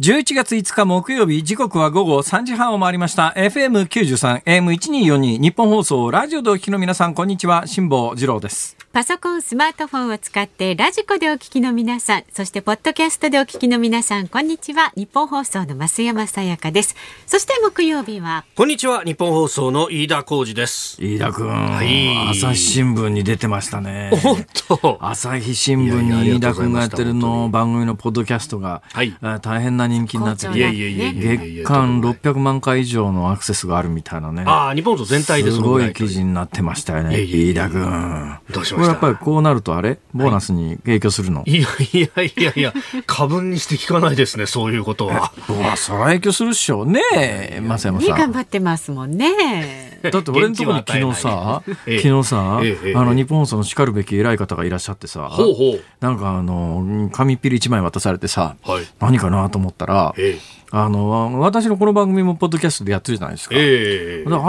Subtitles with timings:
[0.00, 3.34] 11月5日木曜日時刻は午後3時半を回りました。
[3.36, 7.66] FM93 AM1242 日本放送ラジオでお聞きの皆さんこんにちは。
[7.66, 8.79] 辛坊治郎です。
[8.92, 14.90] パソコン、スマートフォンを使ってラジコでお聞きの皆さん、そしてポッドキャストでお聞きの皆さん、こんにちは。
[14.96, 16.96] 日本放送の増山さやかです。
[17.24, 20.96] そして木曜日は、こんにちは、日本放送の飯田浩二です。
[21.00, 21.46] 飯田君、
[21.84, 22.30] い。
[22.30, 24.10] 朝日新聞に出てましたね。
[24.24, 24.98] 本当。
[25.00, 29.16] 朝日新聞に飯田君がやってるの番組のポッドキャストが、はい。
[29.22, 34.42] あ大変な人気になってて月間600万回以上のアクセスがあるみたいなね。
[34.46, 37.22] ああ、日本放送全体ですごい記事になってましたよね。
[37.22, 38.36] 飯田君。
[38.50, 39.98] どうしまこれやっぱりこうなるとあれ？
[40.12, 42.74] ボーナスに影響するの、いやいやいやいや、
[43.06, 45.32] 過分にして聞かないですね、そういうことは。
[45.48, 48.18] うわそら影響するっしょねえ増山ね、さん。
[48.18, 50.00] 頑張ってますもんね。
[50.02, 51.98] だって俺のところに昨日さ、ええ。
[52.00, 52.94] 昨日さ、ええええ。
[52.96, 55.82] あの日本放送の叱るべき偉い方がいらっしゃってさ、ほうほう。
[56.00, 58.84] なんかあの紙ピリ一枚渡されてさ、はい。
[58.98, 60.38] 何かなと思ったら、え
[60.72, 63.56] あの私のこの番組もポッドキャストでやってるじゃないですか。
[63.56, 63.58] あ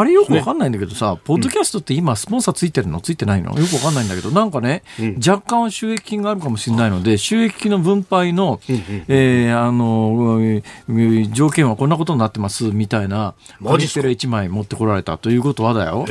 [0.03, 3.01] れよくわかんないんだけどさ、ポッドキャストって今スポンサーついてるの？
[3.01, 3.57] ついてないの？
[3.59, 4.83] よくわかんないんだけど、なんかね、
[5.25, 8.59] 若干は収益金があるかもしれないので、収益金の分配の、
[9.07, 14.01] えーあの、えー条件はこんなことになってます、みたいな、マジっすか？
[14.01, 16.05] 紙ペラ1枚持ってこられたということはだよ。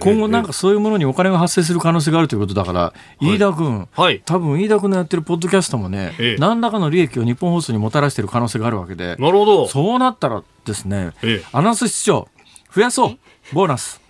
[0.00, 4.22] 今後なんかそういうものにお金が発生する可能性があるということだから、飯田君、はい。
[4.24, 6.36] 多分飯田君のやってるポッドキャストもね、ええ。
[6.38, 9.66] 何らかの利益を日本放送にもたらしている可能性があるわけで、なるほど。
[9.68, 11.44] そうなったらですね、ええ。
[11.52, 12.28] アナウンス室長、
[12.74, 13.18] 増やそう、
[13.52, 14.00] ボーナス。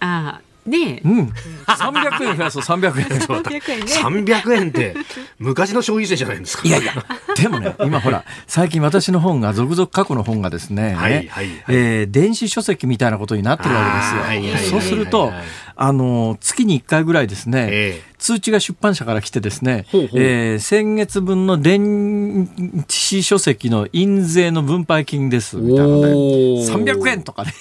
[0.00, 1.32] ああ、ねうん、
[1.66, 3.06] 300円増やそう、300円。
[3.20, 4.32] 300円ね。
[4.32, 4.94] 300円って、
[5.38, 6.66] 昔の消費税じゃないんですか。
[6.66, 6.92] いやいや、
[7.36, 14.20] でもね、今ほら、最近私の本が、続々過去の本がですね、はいはいはいえー電子書籍みたいなことになってるわけですよ。
[14.22, 15.32] はいはいはいはいそうすると、
[15.76, 22.48] あの、月に1回ぐらいですね、え通知が出版社から来てですね、ほえー先月分の電
[22.88, 27.52] 子書籍の印税の分配金です、みたいなので、おー300円とかね、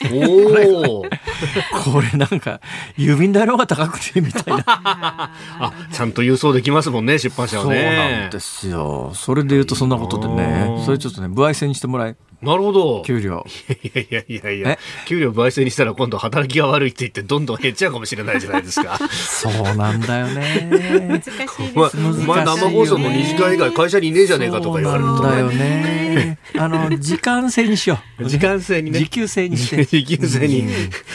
[0.87, 1.03] おお。
[1.83, 2.61] これなんか、
[2.97, 4.63] 郵便代の方が高くて、みたいな。
[4.65, 8.21] あ、ちゃんと郵送できますもんね、出版社はそうね。
[8.21, 9.11] なんですよ。
[9.13, 13.03] それで言うとそんなことでね、それちょっとね、歩合制にしてもらえ、なるほど。
[13.03, 13.45] 給料。
[13.83, 18.99] いやいやいやいやえ、給料倍制にしたら今度働きが悪いって言ってどんどん減っちゃうかもしれないじゃないですか。
[19.09, 20.67] そうなんだよね。
[21.09, 21.31] 難しい
[21.75, 22.07] お前ですね。
[22.07, 26.37] お前生放送の2時間以外会社にいねえじゃねえかとか言われるとそうなんだよね。
[26.57, 28.25] あの、時間制にしよう。
[28.25, 29.85] 時間制にね時給制にして。
[29.85, 30.67] 時給制に。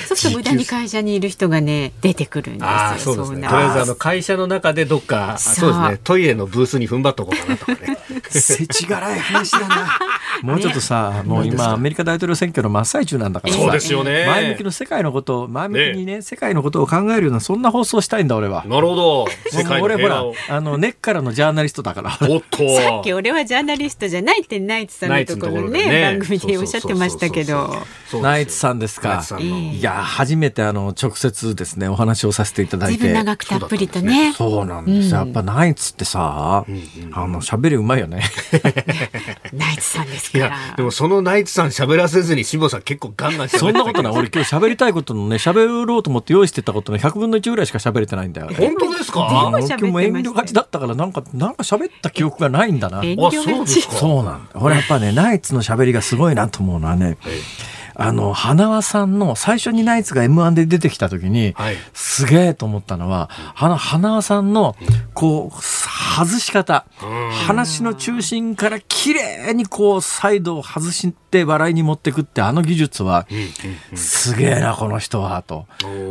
[0.09, 2.65] そうすると無駄に会社にいる人がね、出てくるんで
[2.99, 3.15] すよ。
[3.15, 3.41] そうですね。
[3.43, 6.01] なとりあえずあの会社の中でどっか、そうそうですね。
[6.03, 7.99] トイレのブースに踏ん張っとこうかなとかね。
[8.29, 9.99] せちがらい話だな。
[10.43, 14.27] もうちょっとさ、もう今アメリカ大統領選挙の真っ最中なんだからさそうですよね。
[14.27, 18.65] 前向きの世界のことを、前向きにね、世界のことを考えるような、そんな放送したいんだ、俺は。
[18.67, 19.27] なるほど。
[19.51, 22.19] 世界の俺ほらあの、根っからのジャーナリストだから。
[22.29, 22.59] おっと。
[22.77, 27.75] さっき俺はジャーナリストじゃないってナイツさんのところねナイ番組でおっしゃってましたけど。
[28.23, 29.25] ナイツさんですか？
[29.41, 33.13] いや、初めてあの、直接ですね、お話をさせていただいて。
[33.13, 34.33] 長くたっぷりとね。
[34.33, 35.19] そうなんですよ。
[35.19, 36.65] やっぱナイツってさ、
[37.13, 38.23] あの、喋りうまいよね。
[39.53, 44.13] ナイツさんですいやでもそのナイツさん喋らせずに辛坊さん結構ガンガン喋ってそんなことない。
[44.13, 48.49] 俺今日喋りたいことのね、喋ろうと思って用意してたことの100分の1ぐらいしか喋れてないんだよ。
[48.57, 49.51] 本当ですか？
[49.53, 53.03] 俺今日も遠慮がちだったから、なんか、なんか喋った記憶がないんだな。
[53.05, 54.61] 遠慮あそうがちですかそうなんだ。
[54.61, 57.17] 俺やっぱね、ナイツの喋りがすごいなと思うのはね、
[58.01, 64.77] あの、花輪さんの最初にナイツが M1 で出てきた時に、はいすげえと思ったのは、あの花輪さんの、
[65.15, 66.85] こう、外し方、
[67.47, 73.27] 話の中心から綺麗にこう、サイドを外して笑いに持ってくって、あの技術は、
[73.95, 75.67] すげえな、この人は、と。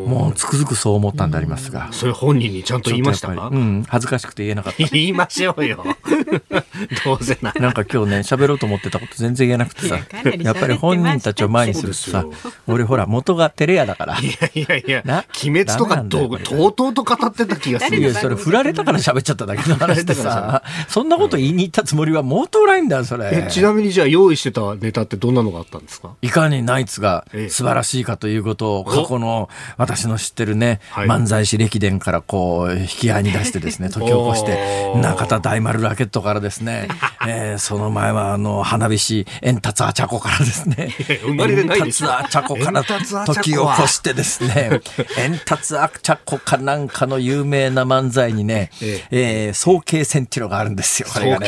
[0.06, 1.90] もうつくづくそう思ったんでありますが。
[1.92, 3.50] それ本人にちゃんと言いましたか？
[3.52, 4.84] うん、恥ずかしくて言えなかった。
[4.88, 5.84] 言いましょうよ。
[7.06, 7.54] どうせな。
[7.60, 9.98] なんか今日ね、喋ろうと思ってたこと全然言えなくてさ
[10.42, 14.18] やっぱり本人たちを前にするとさ俺ほら、元がテレ屋だから。
[14.20, 16.40] いやいやいやな、鬼滅とかとう
[16.74, 17.98] とうと語ってた気がする。
[18.00, 23.30] いや、それ振られたから喋っちゃっただけの話でさ、そんなこと言いに行ったつもりはもうとないんだよ、それ。
[23.48, 26.12] えちなみにじゃあ用意してたネタってどんなのがあったんですか？
[26.22, 27.50] いかにナイツがええ。
[27.50, 31.08] 素晴らしいかということを過去の私の知ってるね、はい。
[31.08, 36.88] 漫才師歴伝からこう引き合いに出してですね、 時を越して中田大丸ラケットからですね、
[37.28, 40.90] えーその前はあの花火師エンタツアチャコからですね、
[41.24, 42.84] 生まれてないでしょエンタツアチャコから
[43.26, 44.82] 時を越してですね、
[45.18, 49.50] エンタツアチャコかなんかの有名な漫才にね、ええ。
[49.52, 51.08] ー早慶戦っていうのがあるんですよ。
[51.12, 51.48] これがね。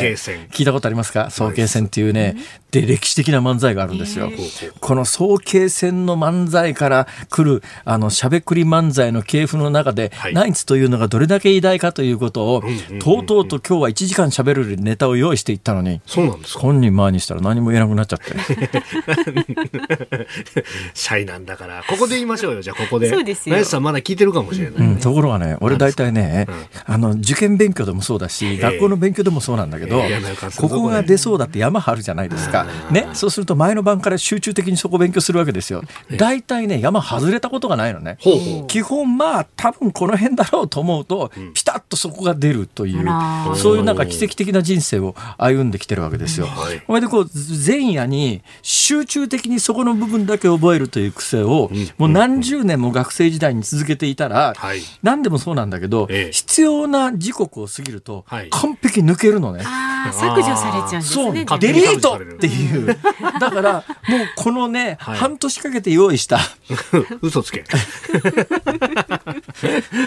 [0.52, 1.28] 聞いたことありますか？
[1.30, 2.36] 早慶戦っていうね、
[2.72, 4.32] で、歴史的な漫才があるんですよ。
[4.80, 12.62] この早慶戦の漫才から来る、あの、しゃべくり漫才の系譜の中で、はいナイツというのがどれだけ偉大かということを、
[13.00, 16.60] とうとうと今日は1時間しゃべるネタを用意していったのに、そうなんですか？
[16.60, 18.32] 本人前にしたら何も言えなくなっちゃって。
[20.94, 21.84] シャイなんだから。
[21.86, 23.10] ここで言いましょうよ、じゃあここで。
[23.10, 24.86] そうですよナイツさんまだ聞いてるかもしれない。
[24.86, 26.46] うん、ところがね、俺大体ね、
[26.86, 30.02] あの、受験勉強でもそうだし、え学校の勉強でもそうなんだけど、
[30.56, 32.61] ここが出そうだって山張るじゃないですか。
[32.90, 35.82] ね、そうすると前の晩から集中的にそこ勉強するわけですよ。
[36.16, 38.18] 大体ね、山外れたことがないのね。
[38.68, 43.04] 基本まあ、多分この辺だろうと思うと、ピタッとそこが出るという
[43.56, 46.46] そういうなんか奇跡的な人生を歩んできてるわけですよ。
[46.46, 46.80] はい。
[46.80, 47.30] これでこう、
[47.66, 54.80] 前夜に集中的にそこの部分だけ覚えるという癖を、もう何十年も学生時代に続けていたら、はい。
[55.02, 56.32] 何でもそうなんだけど、ええ。
[56.32, 58.50] 必要な時刻を過ぎると、はい。
[58.50, 59.64] 完璧抜けるのね。
[60.12, 61.44] 削除されちゃうんですそう、ね。
[61.60, 62.86] デリートっていう。
[63.40, 63.84] だから、もう
[64.36, 66.40] このね、はい半年かけて用意した、
[67.22, 67.64] 嘘つけ。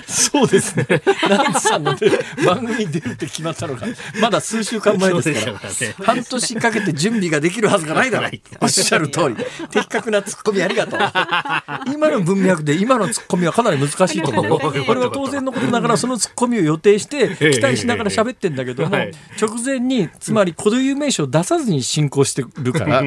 [0.07, 0.85] そうですね。
[1.29, 1.99] ナイツさんの、ね、
[2.45, 3.87] 番組に出るって決まったのが、
[4.19, 5.53] まだ数週間前ですから。
[5.53, 5.59] ね
[6.03, 8.31] 半年かけて準備ができるはずがないだろう。
[8.61, 9.35] おっしゃる通り。
[9.69, 10.99] 的確なツッコミありがとう。
[11.93, 14.59] 今の文脈で今のツッコミはかなり難しいと思うよ。
[14.85, 19.11] これは当然のことながらそのツッコミを予定して期待しながら喋ってんだけどもはい、
[19.41, 23.03] 直前に、つまり固有名詞を出さずに進行してるから、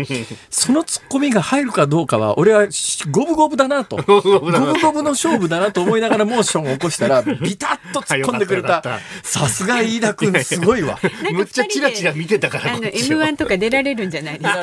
[0.50, 2.66] そのツッコミが入るかどうかは、俺は
[3.10, 3.96] 五分五分だなと。
[4.06, 4.40] 五分
[4.80, 8.82] 五分の勝負だなと思いながらモーションを起こしたら、ビタッと突っ込んでくれた。
[9.22, 10.98] さすが飯田君、すごいわ。
[11.32, 12.74] むっちゃチラチラ見てたから。
[12.74, 14.58] あの、こっちを M1 とか出られるんじゃないですか？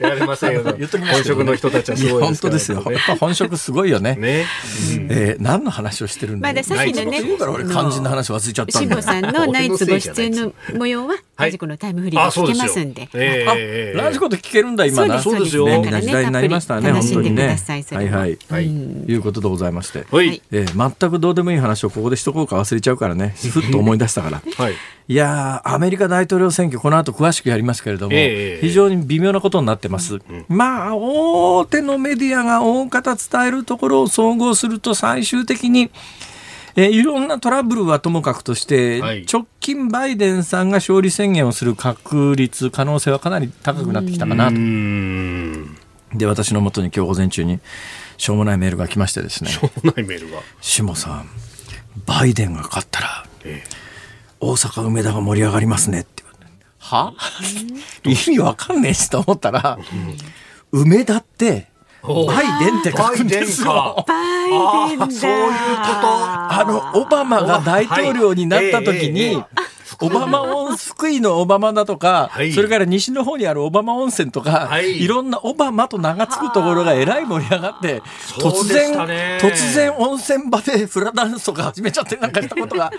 [0.00, 0.62] やられませんよ。
[0.64, 2.82] 本職の人たちはすごい本当ですよ。
[2.90, 4.16] やっぱ本職すごいよね。
[4.16, 4.46] ね。
[5.10, 12.54] えー何の話をしてるんだまださっきのね肝心な話忘れちゃったんださんのナイツご出演の模様は、ラジコのタイムフリーあ、で聞け。
[12.58, 13.02] ますんで。
[13.48, 15.20] あええラジコで聞けるんだ今な。
[15.20, 17.46] そうですそうですよ便利な時代になりましたね、楽しんでくだ本当にね。
[17.90, 18.38] ははいはい。
[18.48, 20.06] はいいうことでございまして。
[20.10, 20.40] はい。
[20.52, 23.34] えー全くどうでもいい話をここでしとこうか忘れちゃうからね。
[23.36, 24.42] ふっと思い出したから。
[24.56, 24.74] はい。
[25.08, 30.18] いやー、アメリカ大統領選挙、この後詳しくやりますけれども、ええ非常に微妙なことになってます。
[30.48, 35.90] まあ、大手のメディアが大方伝えるところを総合すると、最終的に、
[36.74, 44.52] えーいろんなトラブルはともかくとして、はい直近バイデンさんが勝利宣言をする確率、可能性はかなり高くなってきたかなと。
[44.52, 45.76] ん。
[46.14, 47.58] で、私のもとに今日午前中に、
[48.16, 50.40] しょうもないメールが来ましてですね、しょうもないメールが。
[50.60, 51.28] 下さん、
[52.06, 53.64] バイデンが勝ったら、え
[54.38, 57.12] 大阪梅田が盛り上がりますねって言われては？
[58.06, 59.80] 意味わかんねえしと思ったら、
[60.70, 61.75] 梅田ってお
[62.06, 64.04] バイデンって書くんですよ。
[64.06, 65.10] バイデンだ。
[65.10, 69.44] そういうことあの、オバマが大統領になった時はいえええにえ、
[70.00, 78.02] オバマ温福井のオバマだとか、はいそれから西の方にあるオバマ温泉とか、はいいろんなオバマと名が付くところがえらい盛り上がって、
[78.38, 82.92] 突然、ね突然温泉場でフラダンスとか始めちゃってなんかしたことが あっ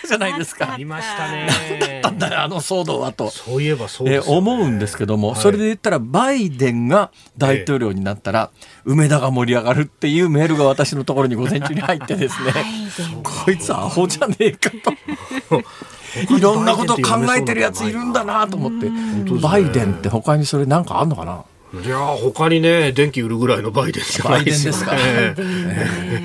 [0.00, 0.72] たじゃないですか。
[0.72, 2.00] ありましたね。
[2.02, 3.30] なんだよ、あの騒動はと。
[3.30, 8.50] そういえばそうえですよね思うんですけども、はいそれで言ったらバイデンが大統領になったら、
[8.84, 12.52] 梅田が盛り上がるっていうメールが私のところに午前中に入ってですね、
[13.22, 15.62] こいつアホじゃねえかと。
[16.22, 18.90] いろんなこと考えてるやついるんだなと思って、
[19.40, 21.44] バイデンって他にそれなんかあんのかな？
[21.84, 24.86] いや他にね電気売るぐらいのバイデンしかないですよね。
[24.86, 25.34] バイえ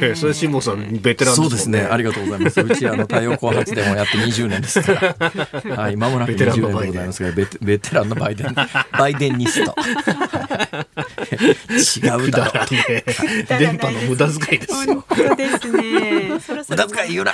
[0.01, 1.81] えそれ辛坊さんベテランそうですね。
[1.81, 2.61] ありががとうございます。
[2.61, 5.75] うちあの太陽光発電をやって20年ですから。
[5.75, 8.55] はい、間もなくベテラン20のバイデン年でございますが、ベテベテランのバイデン、
[8.91, 9.75] バイデンニスト。
[11.33, 12.67] 違うだろう。
[13.57, 15.03] 電波の無駄遣いですよ。
[15.07, 16.39] 本当ですね。
[16.39, 17.33] そろそろ無駄遣い言うな。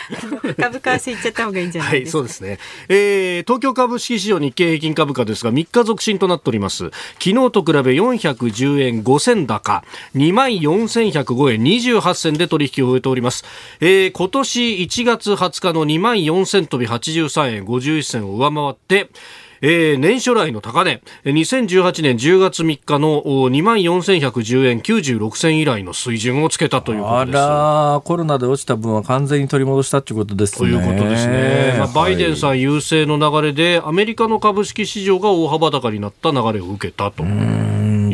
[0.60, 2.12] 株価為替いっちゃった方がいいんじゃなはいい、ですか。
[2.20, 2.60] そうですね。
[2.88, 6.92] えー、東京株式市場日経平均株価ですが、3日続伸となっております。
[7.20, 9.84] 昨日と比べ410円5銭高、
[10.16, 13.44] 24,105円28銭で取引を終えております。
[13.80, 19.10] えー、今年1月20日の24,000飛び83円51銭を上回って、
[19.62, 27.38] えー、年初来の高値、2018年10月3日の2万4110円96銭以来の水準をつけたということです。
[27.38, 30.70] あら、コロナで落ちた分は完全に取り戻したということですね。
[30.72, 31.76] ということですね。
[31.78, 37.24] まあ、バイデンさん優勢の流れで、アメリカの株式市場が大幅高になった流れを受けたと。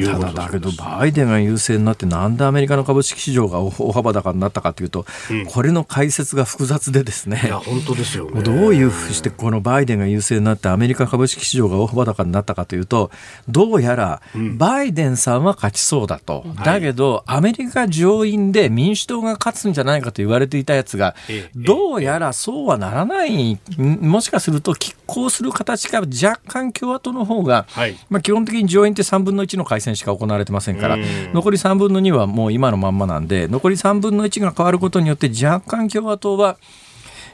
[0.03, 13.11] ただだけど、バイデンが優勢になって、なんでアメリカの株式市場が大幅高になったかというと、うん、これの解説が複雑でですね、いや本当ですよ、ね、どういうふうしてこのバイデンが優勢になって、アメリカ株式市場が大幅高になったかというと、
[13.47, 14.21] どうやら
[14.57, 21.15] バイデンさんは勝ちそうだと、うん、だけど、アメリカ上院で民主党が勝つんじゃないかと言われていたやつが、
[21.55, 30.97] どうやらそうはならない、もしかすると拮抗する形が若干共和党の方が、はい、まあ基本的に上院って3分の1の改選しか行われてませんから、
[31.33, 36.57] 残り3分の2はもう今のまんまなんで、残り3分の1が変わることによって、若干共和党は、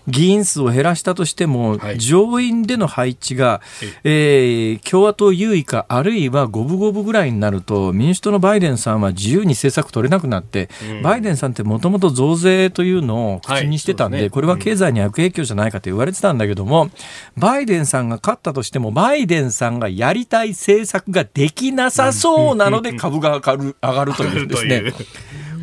[0.08, 3.62] 議員数を減らしたとしても、はい、上院での配置が、
[4.04, 16.90] えー、共和党優位か、あるいは五分五分ぐらいになると、民主党のバイデンさんは自由に政策取れなくなって、うん、バイデンさんってもともと増税というのを口にしてたんで、はいでね、これは経済に悪影響じゃないかと言われてたんだけども、
[17.38, 24.84] バイデンさんが勝ったとしても、バイデンさんがやりたい政策ができなさそうなので、株が上がる上がるというですね。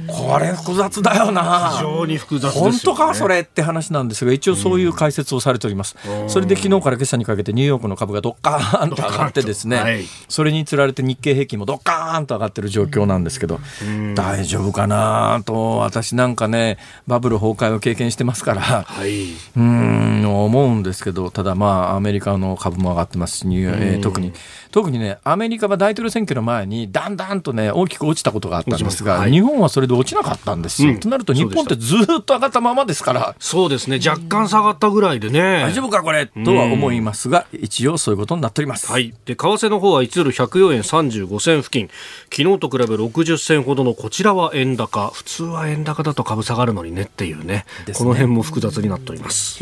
[0.09, 1.73] これ複雑だよな。
[1.77, 20.09] 非常に複雑、ね、本当かそれって話なんですが一応そういう解説をされております、うん、それで昨日から今朝にかけてニューヨークの株がドッカーンと上がってですね、はい、それにつられて日経平均もドッカーンと上がってる状況なんですけど、うん、大丈夫かなと私なんかねバブル崩壊を経験してますから、はい、うん
[20.49, 24.33] 思うんですけどただまあアメリカの株も上がってますし、えー、特に
[24.71, 30.91] 特にねアメリカは大統領選挙の前にだんだんとね大きく落ちたことがあったんですが、はい、日本はそれで落ちなかったんですよ。
[30.91, 33.35] うん、となると日本ってずっと上がったままですから。
[33.39, 33.99] そうですね。
[34.05, 35.63] 若干下がったぐらいでね。
[35.63, 38.91] 大丈夫かこれとは思いますが、一応そういうことになっております。
[38.91, 39.15] はい。
[39.25, 41.91] で、為替の方は1ドル104円35銭付近。
[42.31, 45.09] 昨日と比べ60銭ほどのこちらは円高。
[45.09, 47.65] 普通は円高だと株下がるのにねっていうね。
[47.87, 49.59] ねこの辺も複雑になっております。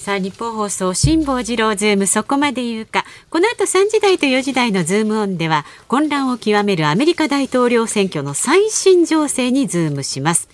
[0.00, 3.04] さあ、ニッポン放送、辛坊治郎ズーム、そこまで言うか。
[3.28, 10.48] この後3時台と4時台のズームオンでは、混乱を極めるアメリカ大統領選挙の最新情勢にズームします。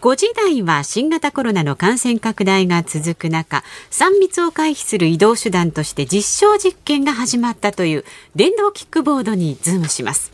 [0.00, 8.04] 5時台は新型コロナの感染拡大が続く中、3密を回避する移動手段として実証実験が始まったという
[8.36, 10.30] 電動キックボードにズームします。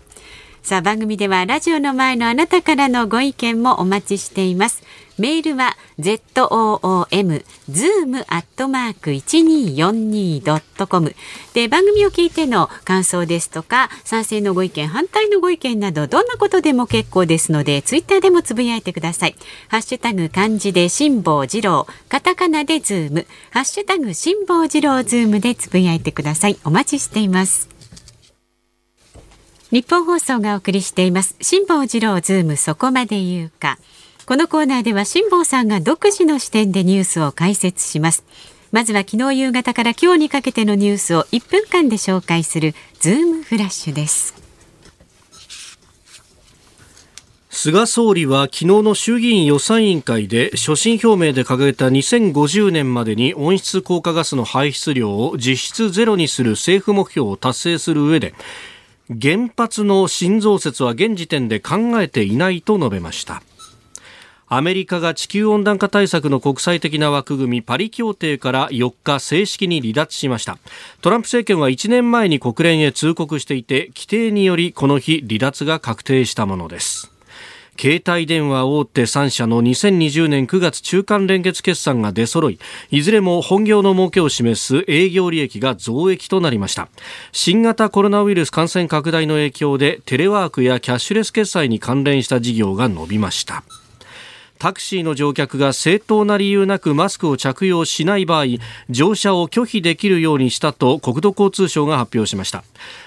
[0.62, 4.82] さあ番組ではラジオの前のあなたからのご意見もお待ちしています。
[5.18, 11.14] メールは zoom zoom アットマーク一二四二ドットコム
[11.54, 19.34] で番組を聞いての感想ですとか賛成のご意見反対のご意見などどんなことでも結構ですのでツイッターでもつぶやいてください。
[19.68, 26.58] ハッシュタグ漢字で辛坊治郎カタカナでズームハッシュタグ辛坊治郎ズームでつぶやいてください。
[26.64, 27.68] お待ちしています。
[29.70, 33.78] ニッポン放送がお送りしています辛坊治郎ズームそこまで言うか
[34.28, 38.24] このコーナーでは辛坊さんが独自の視点でニュースを解説します。
[38.72, 44.34] まずは昨日夕方から今日にかけてのニュースを1分間で紹介するズームフラッシュです。
[47.48, 58.34] 菅総理は昨日の衆議院予算委員会で所信表明で掲げた2050年までに温室効果ガスの排出量を実質ゼロにする政府目標を達成する上で
[59.08, 63.42] 原発の新増設は現時点で考えていないと述べました。
[64.50, 70.58] アメリカが地球温暖化対策の国際的な枠組みパリ協定から4日正式に離脱しました。
[71.02, 77.12] トランプ政権は1年前に国連へ通告していて規定によりこの日離脱が確定したものです。
[77.78, 82.58] 携帯電話大手3社の2020年9月中間連結決算が出揃い
[82.90, 86.88] いずれも本業の儲けを示す営業利益が増益となりました。
[87.32, 93.62] 新型コロナウイルス感染拡大の影響でテレワークやキャッシュレス決済に関連した事業が伸びました。
[94.58, 98.44] タクシーの乗客が正当な理由なくマスクを着用しない場合
[98.90, 102.64] 乗車を拒否できるようにしたと国土交通省が発表しました。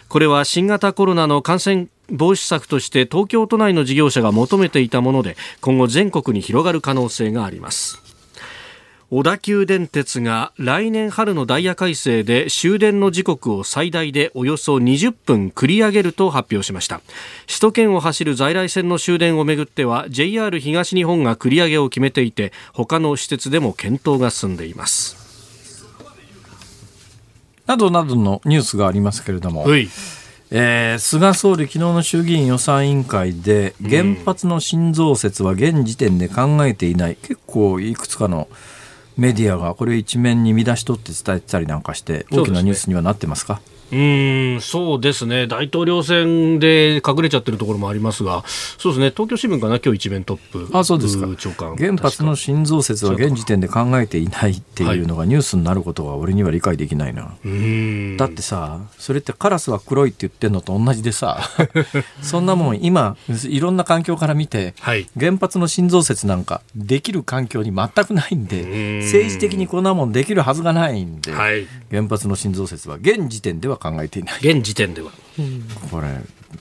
[0.07, 8.00] これは新型コロナの感染防止策として東京都内の事業者が求めていたもので今後全国に広がる可能性があります。
[9.13, 17.01] 小田急電鉄が来年春のダイヤ改正で終電の時刻を最大でおよそ20分繰り上げると発表しました。
[17.45, 25.17] 首都圏を走る在来線の終電をめぐっては JR 東日本が繰り上げを決めていて他の施設でも検討が進んでいます。
[27.67, 29.89] などなどのニュースがありますけれども、はい。
[30.51, 38.47] えー、菅総理、昨日の衆議院予算委員会で原発の新増設は現時点で考えていない、結構いくつかの
[39.17, 43.61] メディアがこれ一面に見出し取って伝えてたりなんかして大きなニュースにはなってますか？
[43.91, 48.43] うんそうですね、大統領選で隠れちゃってるところもありますが、
[48.77, 51.27] そうですね、東京新聞かな、今日一面トップ、あそうですか。
[51.37, 51.75] 長官。
[51.75, 57.35] 原発の新増設は現時点で考えていないっていうのがニュースになることが俺には理解できないな。
[57.43, 58.17] うん。
[58.17, 61.41] だってさ、それってカラスは黒いって言ってんのと同じでさ、
[62.21, 65.07] そんなもん今、いろんな環境から見て、はい。
[65.19, 68.99] 原発の新増設なんかできる環境に全くないんで、ん。
[69.03, 71.67] 政治的にこんなもんできるはずがないんで、はい。
[71.89, 74.39] 原発の新増設は現時点では考えていない。
[74.41, 75.11] 現時点では。
[75.89, 76.07] これ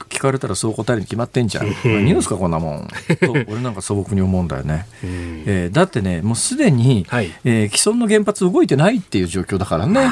[0.09, 1.67] 聞かれたらそう答えるに決まってんじゃん。
[1.67, 2.89] ニュースかこんなもん。
[3.21, 4.87] と俺なんか素朴に思うんだよね。
[5.03, 7.31] えーだってねもうすでに、はい。
[7.45, 10.11] えー既存の原発動いてないっていう状況だからね。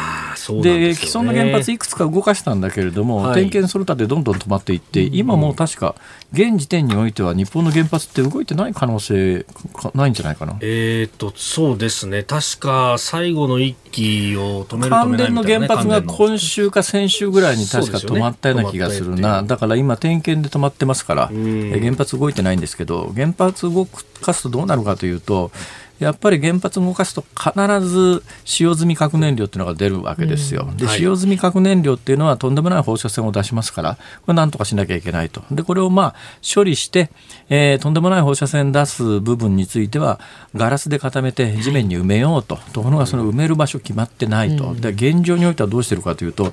[0.63, 0.95] でね。
[0.95, 3.35] 既存の原発いくつか動かしたんだけれども、はい。
[3.43, 5.95] 点検するたでどんどん止まっていって、今もう確か
[6.33, 9.45] 現時点においては日本の原発って動いてない可能性
[9.75, 10.57] かないんじゃないかな。
[10.61, 25.51] えー、とそうですね、確か最後の一機を止める止関めない連のみたいなね原発が今週か先週ぐらいに確か止まったような気がするな、止まったっていうだから今、点検で止まってますから、原発動いてないんですけど、原発動かすとどうなるかというと、
[25.99, 30.69] やっぱり原発動かすと必ず使用済み核燃料っていうのが出るわけですよ。
[30.77, 35.43] で、はい使用済み核燃料っていうのはとんでもない放射線を出しますから、これなんとかしなきゃいけないと。
[35.51, 37.11] で、これをまあ処理して、
[37.49, 40.21] えーとんでもない放射線出す部分については、
[40.55, 42.59] ガラスで固めて地面に埋めようと。
[42.73, 44.75] ところがその埋める場所決まってないと。
[44.75, 46.53] で、現状においてはどうしてるかというと、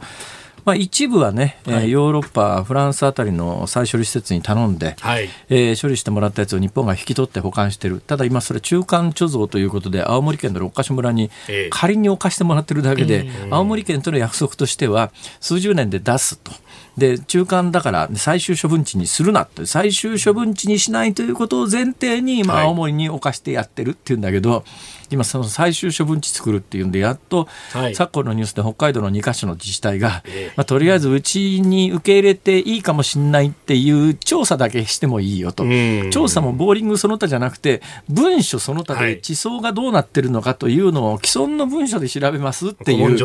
[0.65, 5.29] まあ、一部はね、えーヨーロッパ、フランスあたりの再処理施設に頼んで、はい。
[5.49, 8.01] えー処理してもらったやつを日本が引き取って保管してる。
[8.05, 11.69] ただ今それ中間貯蔵ということで、青森県の六ヶ所村にええ。
[11.69, 16.51] 仮に置かしてもらってるだけで、青森県との約束としては、数十年で出すと。
[16.97, 22.65] で、中間だから最終処分地にするなって、最終処分地にしないということを前提に、まあ、はい。
[22.67, 24.63] 青森に置かしてやってるっていうんだけど、
[25.09, 36.11] 今その最終処分地作るっていうんで、やっと、はい昨今のニュースで北海道の2カ所の自治体が、ええまあ、とりあえずうちに受け入れていいかもしれないっていう調査だけしてもいいよとうん。
[36.11, 43.17] 調査もボーリングその他じゃなくて、文書その他はいで地層がどうなってるのかというのを既存の文書で調べますっていう。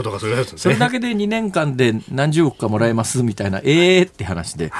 [0.59, 4.71] それだけで2年間で何十億かもらえますみたいな、ええー、って話で、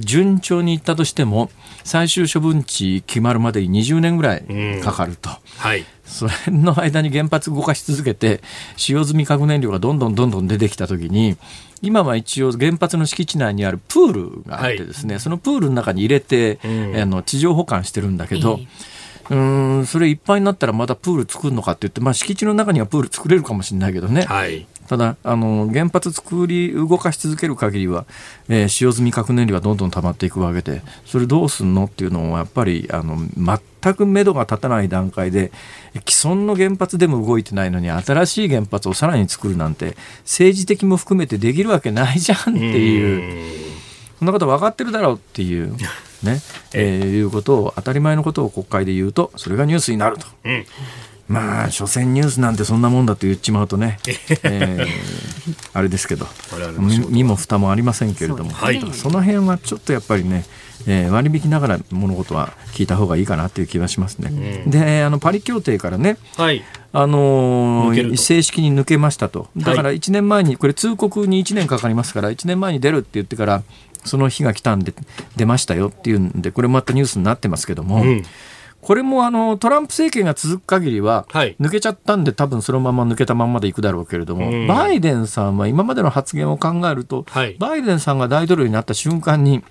[0.00, 1.50] 順調にいったとしても、
[1.84, 5.30] 最終処分地決まるまでに20年ぐらいかかると。
[5.56, 5.84] はい。
[6.08, 8.40] それの間に原発動かし続けて、
[8.76, 11.36] 使用済み核燃料がどんどんどんどん出てきたときに、
[11.82, 16.96] 今は一応原発の敷地内にあるプールがあってですね、そのプールの中に入れて、ん。
[16.96, 18.58] あの地上保管してるんだけど、
[19.30, 24.66] うーんそれいっぱいになったらまたプール作るのかって言って、まあ、敷地の中にはプール作れるかもしれないけどね、はい。
[24.88, 28.06] ただあの原発作り動かし続ける限りは、
[28.48, 33.16] えー使用済み核燃料がどんどん溜まっていくわけでそれどうすんのっていうのをやっぱりあの
[33.82, 35.52] 全く目処が立たない段階で
[36.06, 43.78] 既存の原発でも動いてないのに新しい原発をさらに作るなんて政治的も含めてできるわけないじゃんっていう。
[44.18, 45.76] そんなこと分かってるだろうっていう、
[46.24, 46.40] ね
[46.74, 50.26] えーいうことを当たり前のことを国会で言うとそれがニュースになると。
[50.44, 50.66] うん。
[51.28, 53.98] まあ所詮ニュースなんてそんなもんだと言っちまうとね、
[54.42, 54.86] えー
[55.72, 56.26] あれですけど
[57.10, 60.44] 身も蓋もありませんけれどもはいその辺はちょっとやっぱりね、
[60.86, 64.64] えー割引ながら物事は聞いた方がいいかなという気はしますね。
[64.66, 66.62] であのパリ協定からねはい。
[66.92, 69.48] あのー正式に抜けましたと。
[69.56, 73.62] だから1年前に、これ通告に1年かかりますから、1年前に出るって言ってから、
[74.04, 74.94] その日が来たんで、
[75.36, 78.22] 出ましたよっていうんで、これまたニュースになってますけども、うん。
[78.88, 81.54] これもあのトランプ政権が続く限りは、はい。
[81.60, 84.66] 抜けちゃったんで、多分そのまま抜けたまんまでいくだろうけれども、うん。
[84.66, 87.54] バイデンさんは今までの発言を考えると、はい。
[87.58, 89.62] バイデンさんが大統領になった瞬間に、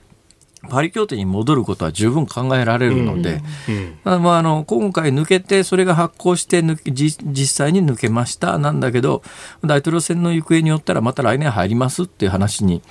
[0.70, 3.98] パリ協定に戻ることは十分考えられるので、うん。
[4.04, 9.24] あまあ、あの今回抜けて、それが発行して抜けじ実際に抜けましたなんだけど、
[9.64, 12.84] 大統領選の行方によったら、また来年入りますっていう話に、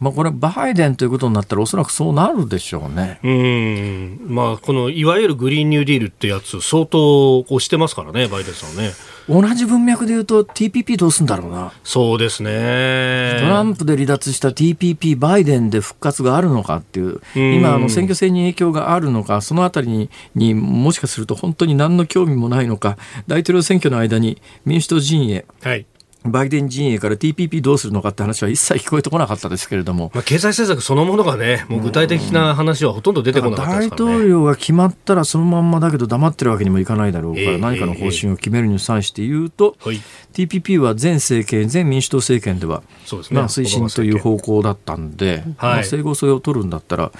[0.00, 3.20] まあ、これ、バイデンということになったら、おそらくそうなるでしょうね。
[3.22, 4.20] うん。
[4.34, 8.92] まあ、この、いわゆるグリーンニューディールってやつ、相当押してますからね、バイデンさんはね。
[9.28, 11.72] 同じ文脈で言うと、TPP どうすんだろうな。
[11.84, 13.36] そうですね。
[13.40, 22.96] トランプで離脱した TPP、バイデンで復活があるのかっていう、うん今、あの選挙戦に影響があるのか、そのあたりににもしかすると本当に何の興味もないのか、
[23.28, 25.86] 大統領選挙の間に民主党陣営、はい。
[26.24, 34.14] バイデン陣営から TPP どうするのかって話は一切聞こえてこなかったですけれども、まあ、経済政策そのものがね、もう具体的な話はほとんど出てこなかったで大すからね。
[34.16, 40.00] 統領が決まったらそのまんまだけど黙ってるわけにもいかないだろうから、ええ何かの方針を決めるに際して言うと、はい。
[40.34, 43.40] TPP は前政権、前民主党政権では、そうですね。
[43.40, 47.12] まあ、推進という方向だったんで、まあ、整合性を取るんだったら、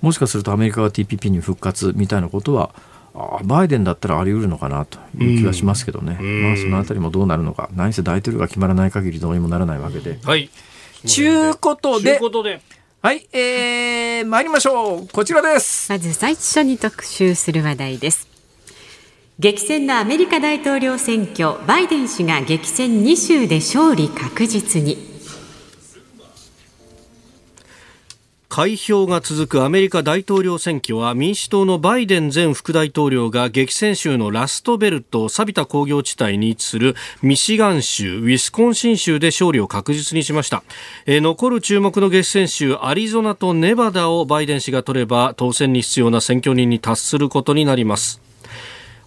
[0.00, 2.70] もしかするとアメリカが TPP に復活みたいなことは
[3.18, 10.18] あバイデンだったらあり得るのかなという気がしますけどね、うんまあ、そのあたりもどうなるのか、何せ大統領が決まらない限りどうにもならないわけで。
[10.22, 10.50] はい。
[11.06, 12.60] ちゅうことでということで。
[13.00, 15.08] はい、えー、参りましょう。
[15.08, 15.90] こちらです。
[15.90, 18.28] まず最初に特集する話題です。
[19.38, 25.17] 激戦のアメリカ大統領選挙、バイデン氏が激戦2州で勝利確実に。
[28.48, 40.62] 開票が続くアメリカ大統領選挙は民主党のバイデン前副大統領が激戦州のラストベルト錆びた工業地帯に位置するミシガン州ウィスコンシン州で勝利を確実にしました、
[41.04, 48.22] えー残る注目の激戦州アリゾナとネバダをバイデン氏が取れば当選に必要な選挙人に達することになります。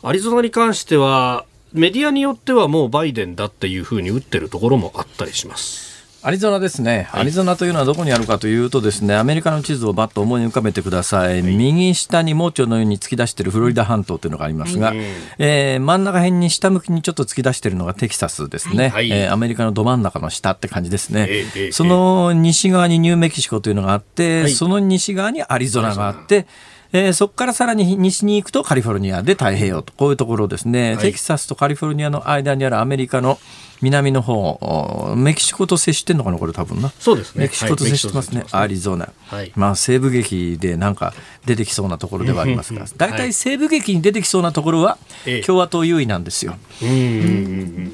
[0.03, 5.90] アリゾナに関してはメディアによってはもうバイデンだっていうふうに打ってるところもあったりします。
[6.23, 14.93] アリゾナですね、アリゾナというのはどこにあるかというとですねアメリカの地図をバッと思い浮かべてください、右下に盲腸のように突き出しているフロリダ半島というのがありますが、
[15.39, 24.51] えー真ん中辺に下向きにちょっと突き出しているのがテキサスですね、はいえーアメリカのど真ん中の下って感じですね、ええええその西側にニューメキシコというのがあって、はい。
[24.51, 26.45] その西側にアリゾナがあって、
[26.93, 29.93] えーそこからさらに西に行くとカリフォルニアで太平洋と。
[29.93, 30.97] こういうところですね、はい。
[30.99, 33.39] テキサスとカリフォルニアの間にあるアメリカの
[33.81, 36.89] 南の方おメキシコと接してんのかなこれ多分な。
[36.99, 37.45] そうですね。
[37.45, 38.63] メキシコと接してますね、はい。
[38.63, 39.51] アリゾナ、はい。
[39.55, 41.13] まあ西部劇でなんか
[41.45, 42.85] 出てきそうなところではありますが。
[42.97, 45.41] 大体西部劇に出てきそうなところはええ。
[45.41, 46.55] 共和党優位なんですよ、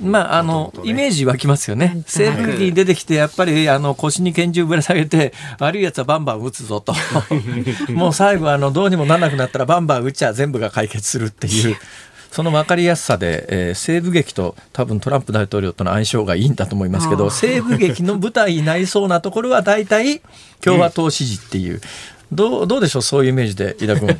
[0.02, 2.04] まああの、イメージ湧きますよね。
[2.06, 6.94] 西部劇に出てきてやっぱりあの腰に拳銃ぶら下げて悪いやつはバンバン撃つぞと。
[7.94, 11.78] もう最後あのどうにもならなくなったらバンバン撃ちゃ全部が解決するっていう。
[12.32, 20.22] その分かりやすさで、えー西部劇と多分トランプ大統領との相性がいいんだと思いますけど西部劇の舞台になりそうなところは大体
[20.62, 21.82] 共和党支持っていう、
[22.32, 24.08] どうどうでしょうそういうイメージで井田君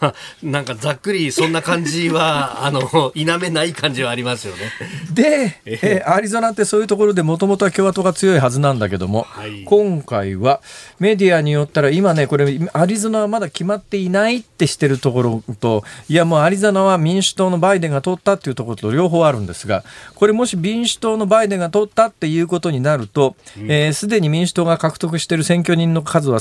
[0.00, 4.72] まあなんかざっくりそんな感じは あの否めない感じはありますよね。
[5.12, 9.64] で、えーアリゾナってそういうところでもともとは共和党が強いはずなんだけども、はい。
[9.64, 10.60] 今回は
[10.98, 26.40] メディアによったら今ねこれアリゾナはまだ決まっていないってしてるところといやもうアリゾナは民主党のバイデンが取ったっていうところと両方あるんですがこれもし民主党のバイデンが取ったっていうことになるとすで、えー既に民主党が獲得している選挙人の数は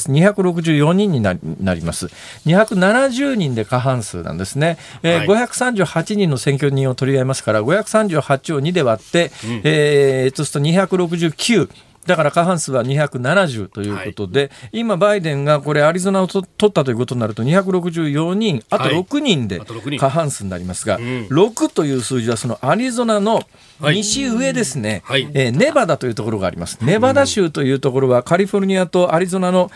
[0.64, 1.34] 264人にな
[1.74, 2.08] ります。
[2.46, 5.48] 270人で過半数なんですね、えーはい。
[5.48, 9.32] 538人の選挙人を取り合いますから538を2で割って、
[9.64, 11.70] えーそうすると269
[12.06, 19.00] だから過半数は270ということで、今、バイデンがこれ、アリゾナをと取ったということになると、264人、あとはい。
[19.00, 20.00] 6人であと6人。
[20.00, 21.00] 過半数になりますが、ん。
[21.00, 23.44] 6という数字は、そのアリゾナの
[23.80, 23.96] はい。
[23.98, 25.30] 西上ですね、はい。
[25.34, 26.78] えーネバダというところがあります。
[26.82, 29.72] ネバダ州というところは、カリフォルニアとアリゾナの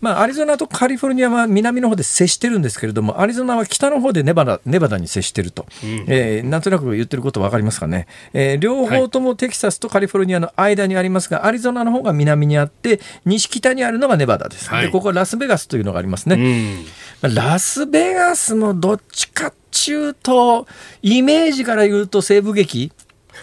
[0.00, 5.66] まあ、アリゾナとカリフォルニアは南の方で接してるんですけれども、アリゾナは北の方でネバダネバダに接してると、
[6.06, 14.68] えーなんとなく言ってること分かりますかね、えー両方ともテキサスとカリフォルニアの間にありますが、アリゾナの方が南にあって、西北にあるのがネバダです。
[14.68, 14.86] はい。
[14.86, 16.36] でここはラスベガスというのがありますね。
[16.36, 16.84] うん。
[17.22, 20.66] まあラスベガスもどっちかっちゅうと、
[21.02, 22.92] イメージから言うと西部劇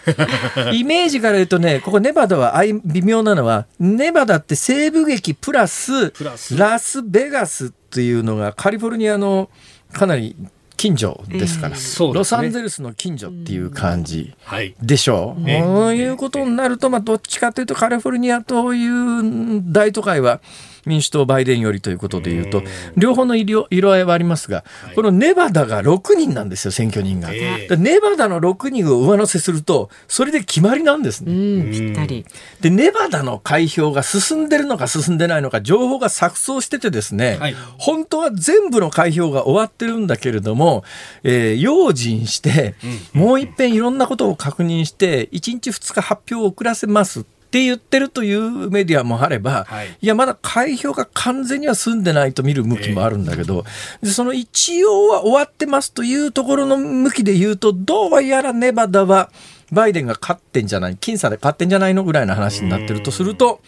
[0.73, 7.01] イメージから言うとね、ここネバダは微妙なのは、ネバダって西部劇プラスプラス。
[7.03, 9.49] ベガスっていうのがカリフォルニアの
[9.91, 10.35] かなり
[10.75, 11.81] 近所ですから、ね。
[12.13, 14.33] ロサンゼルスの近所っていう感じ。
[14.43, 14.75] はい。
[14.81, 15.61] でしょう、ええ。
[15.61, 20.41] そういうことになると、まあ、どっちかというとカリフォルニアという大都会は
[20.85, 22.63] 民主党バイデンよりということでいうと
[22.95, 24.63] 両方の色色合いはありますが、
[24.95, 32.25] このネバダが6人なんですよ選挙人が、ネバダの6人を上乗せするとそれで決まりなんですうね、ん、ぴったり。
[32.61, 37.55] でネバダの開票が進んでるのか進んでないのか情報が錯綜しててですね、はい。
[37.77, 40.83] 本当は全部の開票が終わってるんだけれども、
[41.23, 42.75] えー用心して、
[43.13, 53.63] もう一遍いろんなことを確認して1日2日発表を遅らせますって言ってるというメディアもあれば、はいいやまだ開票が完全には済んでないと見る向きもあるんだけど、
[54.01, 59.29] でその一応は終わってますというところの向きで言うとどうやらネバダは
[59.71, 63.61] バイデンが勝ってんじゃない僅差で勝ってんじゃないのぐらいの話になってるとすると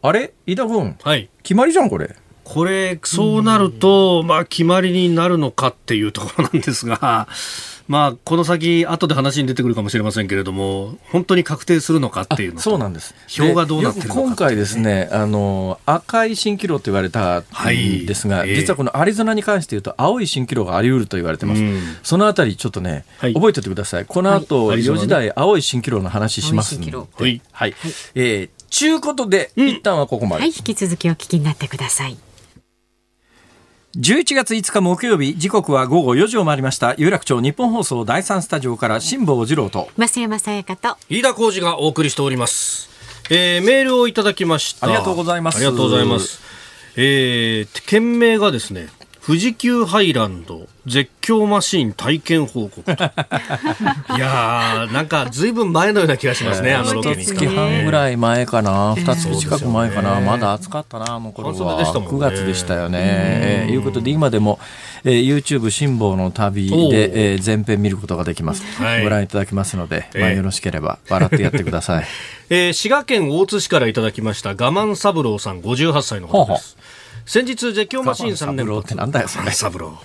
[0.00, 0.32] あれ？
[0.46, 1.28] 飯田君はい。
[1.42, 2.14] 決まりじゃんこれ。
[2.44, 7.26] これ、そうなると、まあ、決まりになるのかっていうところなんですが、
[7.86, 13.14] まあ、この先、後で話に出てくるかもしれませんけれども、本当に確定するのかっていうのとそうなんです。
[13.28, 17.44] 票がどうなってるのか今回ですね、あの赤い蜃気楼と言われたん
[18.06, 21.62] ですが、はいええ実はこのアリゾナに関して言うと青い蜃気楼があり得ると言われてます。
[21.62, 24.06] うんそのあたりちょっとね、はい覚えておいてください。
[24.06, 26.96] この後、はいアリゾナね4時台青い蜃気楼の話しますんで。
[26.96, 27.74] はいはい。
[28.14, 30.42] えーちゅうことで、一旦はここまで。
[30.42, 32.18] はい、引き続きお聞きになってください。
[33.96, 36.96] 11月5日木曜日時刻は午後4時を回りました。
[36.98, 39.88] 有楽町日本放送第3スタジオから辛坊治郎と。
[39.96, 40.96] 増山さやかと。
[41.08, 42.90] 飯田浩二がお送りしております、
[43.30, 44.88] えー、メールをいただきました。
[44.88, 45.58] ありがとうございます。
[45.58, 46.42] ありがとうございます。
[46.96, 48.88] えー、件名がですね
[49.24, 52.92] 富士急ハイランド絶叫マシーン体験報告と。
[52.92, 52.96] い
[54.18, 57.24] やーなんかずいぶん前のような気がしますね、あのロケに。
[57.24, 61.82] 月半ぐらい前かな、二月近く前かな、まだ暑かったな、あの頃は。
[61.82, 61.84] ね。
[61.84, 62.98] 9月でしたよね。
[63.00, 64.58] えーいうことで、今でも、
[65.04, 68.62] えー YouTube 辛抱の旅で、えー全編見ることができます。
[68.82, 69.02] はい。
[69.02, 72.04] ご覧いただきますので、ええまあ、よろしければ笑ってやってください。
[72.50, 76.76] えー滋賀県大津市からいただきました我慢三郎さん58歳の方です
[77.26, 79.50] 先日絶叫マシーン3連我慢三郎ってなんだよそれ。
[79.50, 79.98] 三郎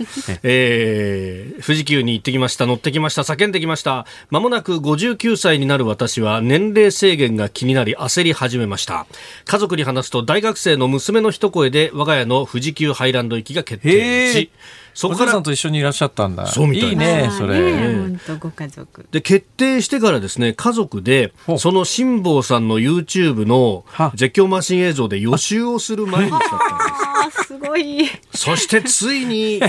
[0.43, 4.05] えー富士急に行ってきました乗ってきました叫んできました。
[4.29, 9.05] まもなく59歳になる私は年齢制限が気になり焦り始めました。
[9.45, 14.51] 家族に話すと大学生の娘の一声で我が家の富士急ハイランド行きが決定し
[14.93, 16.47] そこからさんと一緒にいらっしゃったんだ。
[16.47, 16.95] そうみたいです。
[16.95, 17.73] いね、それ。
[17.97, 19.07] 本当ご家族。
[19.11, 24.11] で決定してからですね家族でその辛坊さんの YouTube のは。
[24.15, 29.61] 絶叫マシン映像で予習をする毎日だったんですすごいそしてついに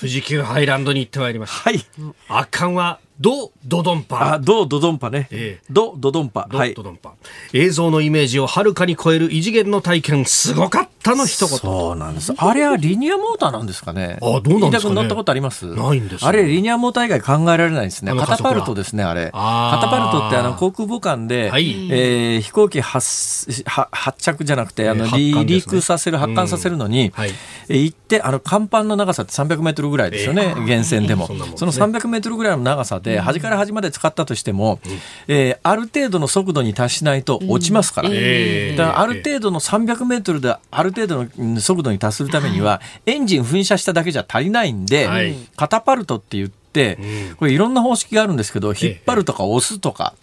[0.00, 1.84] 富士急ハイランドに行ってまいりましたはい。
[2.28, 5.64] 圧巻はドドドンパあ、ドドドンパねええ。
[5.70, 6.46] ドドドンパ。
[6.50, 6.90] はいドド。
[6.90, 7.14] ドンパ、
[7.52, 12.32] 映像のイメージをはるかに超える異次元の体験すごかったの一言そうなんです。
[12.36, 14.18] あれはリニアモーターなんですかね。
[14.22, 15.66] あどうなんですかね乗ったことあります？
[15.66, 18.14] ないんですよあれ、リニアモーター以外考えられないですね。
[18.14, 19.30] カタパルトですね、あれ。
[19.32, 27.30] カタパルトってあの航空母艦で、はいえー飛行機発は発着じゃなくて、あの、えー発離陸させる、発艦させるのに、はい
[27.68, 31.26] えー行って、あの、甲板の長さって300メートルぐらいですよね、えー源泉でも。
[31.26, 34.80] そんなもんですそねの300メートルぐらいの長さで、端から端まで使ったとしても、
[35.28, 38.10] えーある程度の速度に達しないと落ちますから。
[38.12, 38.76] えー。
[38.76, 45.34] だからある程度の300メートルである程度のうん速度に達するためには、エンジン噴射しただけじゃ足りないんで、はい。
[45.56, 47.36] カタパルトって言って、うん。
[47.36, 50.14] これいろんな方式があるんですけど、引っ張るとか押すとか、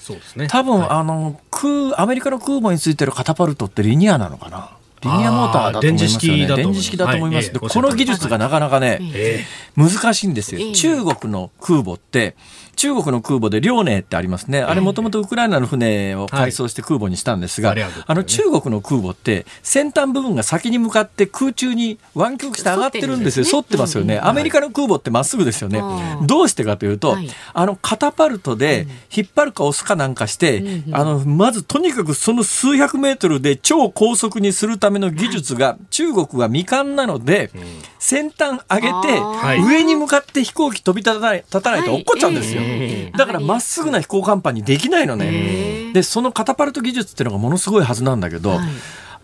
[0.48, 0.90] 多分、はい。
[0.90, 4.70] あの空アメリカの空母についてるカタパルトってリニアなのかな？
[5.02, 6.48] リニアモーターだと思いますよね。
[6.56, 7.52] 電磁式だと思います。
[7.52, 7.70] 電磁式だと思います。
[7.70, 7.70] はい。
[7.70, 9.46] でこの技術がなかなかね、え。
[9.76, 10.62] 難しいんですよ。
[10.62, 10.74] ええ。
[10.74, 12.36] 中国の空母って、
[12.76, 14.62] 中国の空母で遼寧ってありますね。
[14.62, 17.84] あれもともとウクライナの船を改装して空母にしたんですが、はい。
[17.84, 23.46] ああの中国の空母って先端部分が先に向かって空中に湾曲して上がってるんですよ。
[23.52, 24.20] 沿っててますよね。
[24.20, 25.82] アメリカの空母ってまっすぐですよね。
[26.24, 37.52] どうしてかというとはい、あのカタパルトで引っ張るか押すかなんかして、あの、まずとにかくその数百メートルで超高速にするための技術が中国は未完なので、
[38.00, 39.64] 先端上げてはい。
[39.64, 42.62] 上に向かって飛行機飛び立たない立たないと落っこっちゃうんですよ。
[43.18, 45.92] だからまっすぐな飛行甲板にできないのね。
[45.94, 48.60] で、そのカタパルト技術っていうのがものすごいはずなんだけど、はい。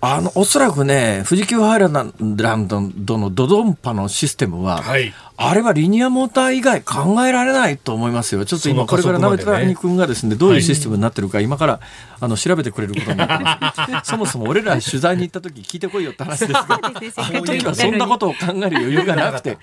[0.03, 8.45] あの、おそらくね、富士急ハイランドのドドンパのシステムは、はいあれはリニアモーター以外考えられないと思いますよ。
[8.45, 11.79] ちょっと今これから鍋谷君がですね、どういうシステムになってるか今から
[12.19, 14.09] あの調べてくれることになってます。
[14.11, 19.57] そもそも俺ら取材に行った時聞いてこいよって話ですが、そうですねあの時はそんなことを考える余裕がなくて、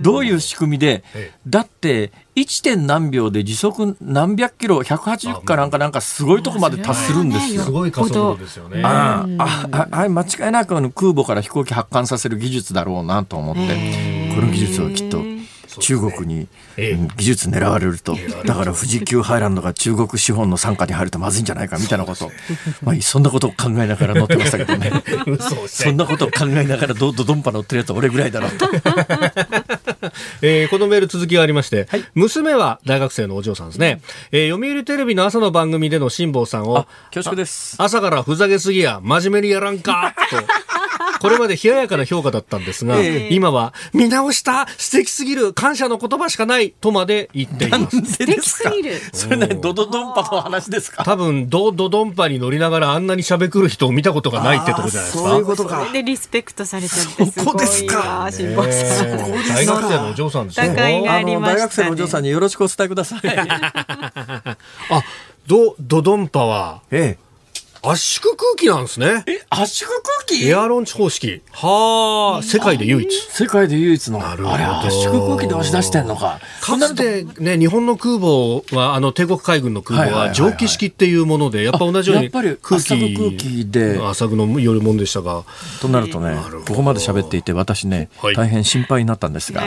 [0.00, 2.64] どういう仕組みでええ、だって 1.
[2.64, 7.70] 点何秒で時速何百キロ、180かなんかなんかすごいとこまで達するんですよす。
[7.70, 15.22] ごい加速度ですよねああああ間違いなくあの空母から飛行機発艦させる技術だろうなと思って、この技術はきっと
[15.80, 16.48] 中国に、
[17.16, 22.30] 技術狙われると、だから富士急ハイランドが中国資本の傘下に入るとまずいんじゃないかみたいなこと、
[22.82, 24.90] まあ、そんなことを考えながら乗ってましたけどね。
[25.68, 28.68] そんなことを考えながらどドドンパ乗ってるやつは俺ぐらいだろうと。
[30.42, 34.00] えーこのメール続きがありまして、娘は大学生のお嬢さんですね、
[34.32, 37.76] えー読売テレビの朝の番組での辛坊さんをあ恐縮です。
[37.78, 39.00] 朝からふざけすぎや。
[39.02, 40.14] 真面目にやらんか。
[40.30, 40.36] と
[41.22, 43.34] これまで冷ややかな評価だったんですが、ええ。
[43.34, 47.96] 今は見直した素敵すぎる感謝の言葉しかないとまで言っています。
[48.04, 48.94] 素敵すぎる。
[49.12, 51.04] それね、ドドドンパの話ですか？
[51.04, 55.28] 多分ドドドンパに乗りながらあんなにしゃべくる人を見たことがないってとこじゃないですか？
[55.30, 55.78] そういうことか。
[55.80, 55.92] それ。
[55.92, 58.32] でリスペクトされちゃってすそこごいですかわ。
[58.32, 63.20] 辛坊さん、えー大学生のお嬢さんですよ高いがありましたね大学生のお嬢さんによろしくお伝えください。
[63.28, 64.56] あ
[65.46, 67.16] ドドドンパはえ
[67.84, 69.24] 圧縮空気なんですね。
[69.26, 70.46] え、圧縮空気？
[70.46, 71.42] エアロンチ方式。
[71.50, 73.12] はあ世界で唯一。
[73.12, 74.86] 世界で唯一の、あれるほど。
[74.86, 76.38] 圧縮空気で押し出してんのか。
[76.60, 83.98] かつてね、日本の空母は、あの、帝国海軍の空母は蒸気式っていうもので、やっぱ同じようにやっぱり空気、浅く空気で。
[84.00, 85.42] 浅くのよるもんでしたが、
[85.80, 86.36] となるとね
[86.68, 88.36] ここまで喋っていて私ね、はい。
[88.36, 89.64] 大変心配になったんですが、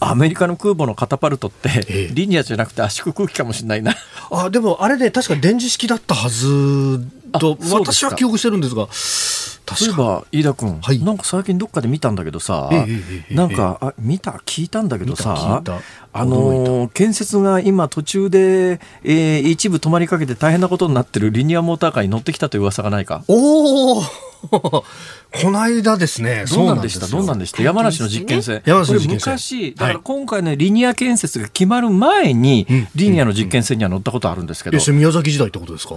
[0.00, 2.14] アメリカの空母のカタパルトって、ええ。
[2.14, 3.94] リニアじゃなくて圧縮空気かもしれないな。
[4.32, 7.06] あ、でもあれね、確か電磁式だったはず
[7.38, 10.98] と、私は記憶してるんですが、そういえば飯田君、はい。
[11.02, 12.86] なんか最近どっかで見たんだけどさ、え
[13.30, 14.32] えなんかあ見た？
[14.44, 15.62] 聞いたんだけどさ
[16.12, 23.24] あのー建設が今途中で、えー一部止まりかけて大変なことになってるリニアモーターカーに乗ってきたという噂がないか？
[23.26, 24.02] おお
[24.52, 24.84] こ
[25.50, 26.44] の間ですね。
[26.54, 27.06] どうなんでした。
[27.06, 27.62] どうなんででした？
[27.62, 28.62] 山梨の実験線。
[28.66, 29.94] 山梨の実験昔、だかはい。
[29.94, 35.96] ら今回のリニア建設が決まる前に、うんリニアの実験線には乗ったことあるんですけど、す宮崎時代ってことですか？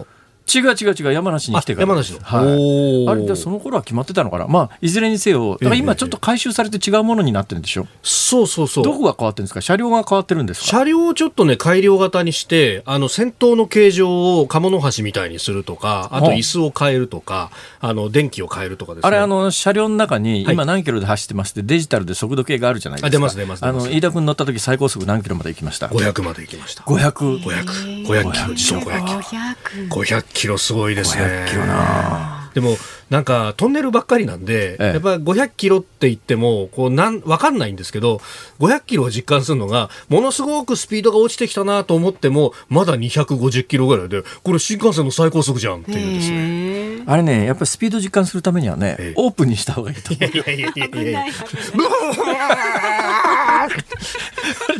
[0.53, 1.85] 違う違う違う、山梨に来てから。
[1.85, 3.07] あ山梨のはい。
[3.09, 8.83] あれ、でその頃は決まってたのかなまあ、いずれにせよ、だから今ちょっと回収されて違うものになってるんでしょそうそうそう。
[8.83, 9.61] どこが変わってるんですか？
[9.61, 10.67] 車両が変わってるんですか？
[10.67, 19.07] 車両をちょっとね、改良型にして、あの、先頭の形状を鴨の橋みたいにするとか、あとはあ椅子を変えるとか、あの、電気を変えるとかですね。
[19.07, 23.07] あれ、あの、車両の中に、はい今何キロで走ってますって、デジタルで速度計があるじゃないですか。
[23.07, 26.83] あ出ます出ます出あの、ます飯田君乗った時最高速何キロまで行きました？500まで行きました。
[26.83, 27.43] 500。
[27.43, 28.05] 500。
[28.07, 29.19] 500キロ、自称500キロ。
[29.19, 31.23] 500 500キロすごいですね。
[31.23, 32.77] 500キロなでも、
[33.09, 38.21] なんか、トンネルばっかりなんで、ええやっぱ500キロって言っても、こう、なん、わかんないんですけど、
[38.59, 47.03] 500キロを実感するのが、ものすごくスピードが落ちてきたなと思っても、まだ250キロぐらいで、これ新幹線の最高速じゃんっていうですね。
[47.05, 50.25] あれね、やっぱりスピード実感するためにはね、ええオープンにした方がいいと思う。
[50.25, 51.25] いやいやいやいや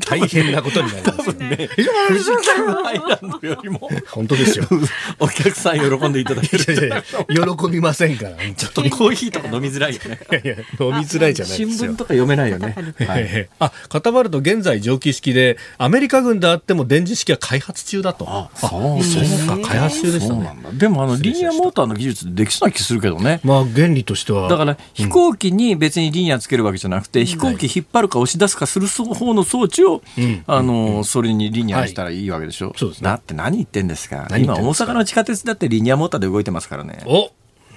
[0.06, 1.34] 大変なことになります。
[1.34, 1.70] ね、
[2.08, 4.66] 富士急ハイランドよりも、本当ですよ。
[5.20, 7.04] お客さん喜んでいただける。
[7.30, 8.36] 喜びませんから。
[8.56, 10.20] ちょっとコーヒーとか飲みづらいよね。
[10.32, 11.94] いやいや飲みづらいじゃない新ですよ。
[11.94, 11.96] 聞。
[11.96, 12.76] とか読めないよね。
[13.00, 18.26] はいはい、あカタパルト現在蒸気式でアメリカ軍であっても電磁式は開発中だと。
[18.28, 18.68] あそ
[19.00, 19.04] う。
[19.04, 19.20] そ
[19.54, 20.36] うか開発中でしたね。
[20.36, 20.72] そうなんだ。
[20.72, 23.40] でもあのリニアモーターの技術でできそうな気するけどね。
[23.44, 24.48] まあ原理としては。
[24.48, 30.44] だから飛行機に別にリニアつけるわけじゃなくて、飛行機引っ張るか押し出すかする方の装置を、ん。
[30.48, 33.06] あのそれにリニアにしたらいいわけでしょ、そうですね。
[33.06, 34.28] だって何言ってんですか。
[34.38, 37.00] 今大阪の地下鉄だってリニアモーターで動いてますからね。
[37.06, 37.32] お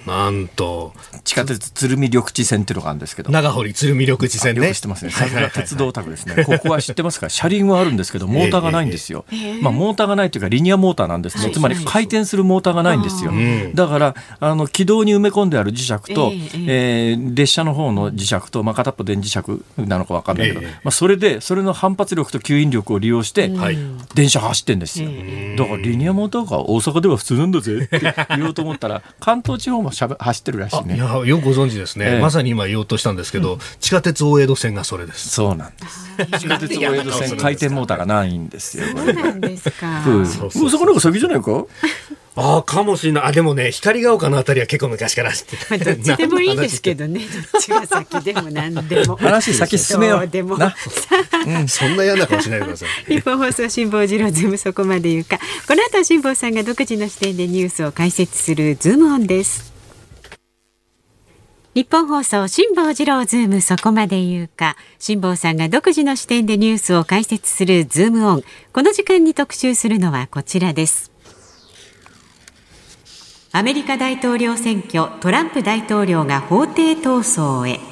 [0.06, 0.92] なんと
[1.24, 5.10] 地下鉄鶴見緑地線っていうのがあるんですけど長堀鶴見緑地線ねよく知ってますね。
[5.10, 6.44] さすが鉄道オタクですね。
[6.44, 7.28] ここは知ってますか？
[7.28, 9.24] 車輪はあるんですけど、モーターがないんですよ。
[9.62, 11.52] まあ、モーターがないというか、リニアモーターなんですね。
[11.52, 13.32] つまり、回転するモーターがないんですよ。
[13.74, 16.32] だから、あの、軌道に埋め込んである磁石と、
[16.66, 23.78] えー列車の方の磁石と、まあ、片っぽ電磁石なのかわかんないけど、ええまあ、それで、それの反発力と吸引力を利用して、はい
[24.14, 25.10] 電車走ってんですよ。
[25.56, 30.94] だから、リニアモーターが大阪では普通なんだぜって言おうと思ったら、関東地方もしゃべ走ってるらしいね。
[30.94, 36.38] あいやよくご存知ですね、ええまさに今言おうとしたんですけど、地下鉄大江戸線がそれですそうなんです。
[36.40, 38.84] 地下鉄大江戸線回転モーターがないんですよ。
[38.96, 40.04] そうなんですか。
[40.06, 41.64] うんそうそう大阪の先じゃないか？
[42.36, 47.20] ああかもしれないあでもね光が丘のあたりは結構昔から知ってまあどっちでもいいですけどね。
[47.52, 49.16] どっちが先でも何でも。
[49.20, 50.56] 話先進めようでも。
[50.56, 50.74] な
[51.68, 55.38] そんな嫌な顔しないでくださいニッポン放送辛坊治郎ズームそこまで言うか。
[55.66, 59.69] この後は辛坊さんが独自の視点でニュースを解説するズームオンです。
[61.72, 64.76] ニッポン放送辛坊治郎ズームそこまで言うか。
[64.98, 68.42] 辛坊さんが独自の視点でニュースを解説するズームオン。
[68.72, 71.12] この時間に特集するのはこちらです。
[73.52, 77.89] アメリカ大統領選挙トランプ大統領が法廷闘争へ。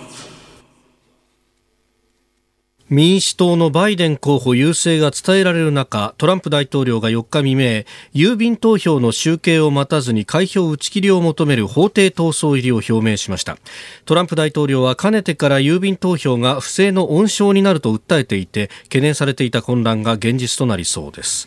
[2.90, 13.58] 民主党のバイデン候補優勢が伝えられる中トランプ大統領が4日未明郵便投票の集計を待たずに開票打ち切りを求める法廷闘争入りを表明しました。
[14.06, 21.46] トランプ大統領はかねてから郵便投票が不正の温床になると訴えていて懸念されていた混乱が現実となりそうです。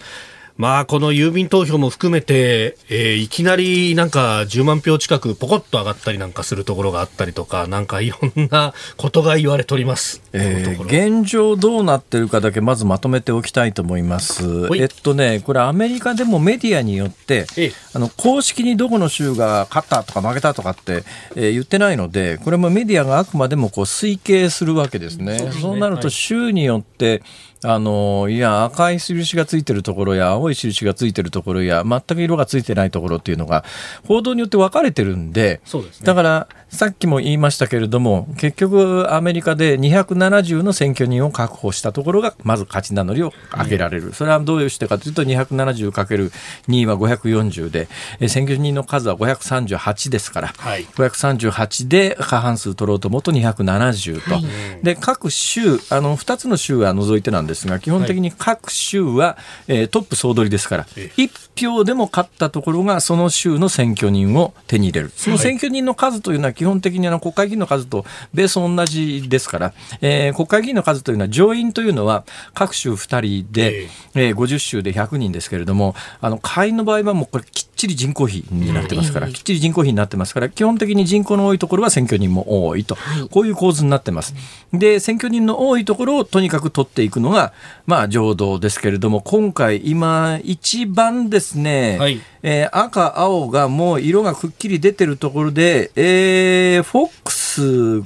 [0.58, 10.22] まあ、この郵便投票も含めて、えーいきなりなんか10万票近くポコッと上がったりなんかするところがあったりとか、なんかいろんなことが言われております。
[10.34, 14.44] えー現状どうなってるかだけまずまとめておきたいと思います。
[14.76, 21.04] いえっとね、これアメリカでもメディアによってええ、あの公式にどこの州が勝ったとか負けたとかって、
[21.36, 25.52] えー言ってないので、これもメディアがあくまでもこう推計するわけですね。
[25.62, 27.24] そうなると州によって、
[27.64, 33.64] あのいや赤い印がついてるところや青い印がついてるところや全く色がついてないところっていうのが
[34.08, 35.62] 報道によって分かれてるんでね。
[36.04, 50.86] だからさっきも言いましたけれども結局アメリカで270の選挙人を確保したところがまず勝ち名乗りを上げられる、それはどうしてかというと 270×2 は540でえ選挙人の数は538ですから、はい。
[50.86, 54.48] 538で過半数取ろうと思うと270と、
[54.82, 59.38] で各州あの2つの州は除いてなんですが基本的に各州は、
[59.68, 65.12] えートップ総取りですからえ1票でも勝ったところがその州の選挙人を手に入れる。
[65.16, 82.98] その選挙人の数というのは基本的にあの国会議員の数とベース同じですから、えー国会議員の数というのは上院というのは各州2人で、えー50州で100人ですけれどもあの下院の場合はもうこれきっちちり人口比になってますから、きっちり人口比になってますから、基本的に人口の多いところは選挙人も多いと、
[83.32, 84.36] こういう構図になってます。
[84.74, 87.54] で、選挙人の多いところをとにかく取っていくのが、
[87.88, 97.41] まあ、浄土ですけれども、今回、今、一番ですね、はい、えー、赤、青がもう色がくっきり出てるところで、えー、フォックス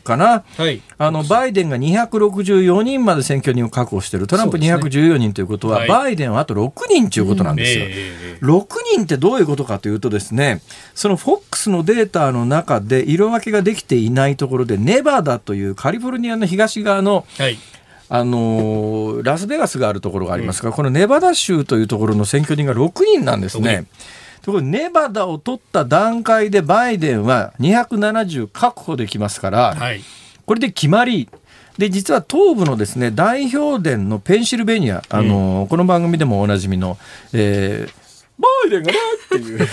[0.03, 8.45] かな、はい、あのバイデンが264人まで選挙人を確保してる、トランプ214人ということは、ねはい、バイデンはあと6人ということなんですよ、うんえー。
[8.45, 10.61] 6人ってどういうことかというとですね、
[10.93, 17.57] そのフォックスのデータの中で色分けができていないところで、ネバダというカリフォルニアの東側の、はい。
[18.07, 23.85] あのラスベガスがあるところがありますが、うん、このネバダ州というところの選挙人が6人なんですね。
[24.45, 30.01] ところネバダを取った段階でバイデンは270確保できますから、はい、
[30.45, 31.27] これで決まり。
[31.79, 36.97] で実は東部のですね代表殿のペンシルベニア、あの、うん、この番組でもおなじみの、
[37.33, 38.05] えー、
[38.38, 39.67] バイデンがねっていう。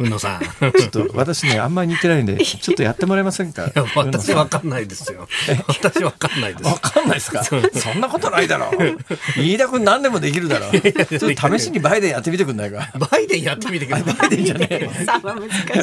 [0.00, 0.40] うんのさん。
[0.72, 3.70] ちょっと私ね、あんまり似てないんで、ちょっとやってもらえませんか？
[3.96, 5.26] 私わかんないですよ。
[5.68, 6.66] 私わかんないです。
[6.66, 7.42] わかんないですか？
[7.44, 8.98] そんなことないだろう。
[9.40, 10.72] 飯田君何でもできるだろう。
[10.72, 12.90] ちょっと試しにバイデンやってみてくんないか？
[13.10, 14.14] バイデンやってみてください。
[14.14, 14.88] バイデンじゃねえ。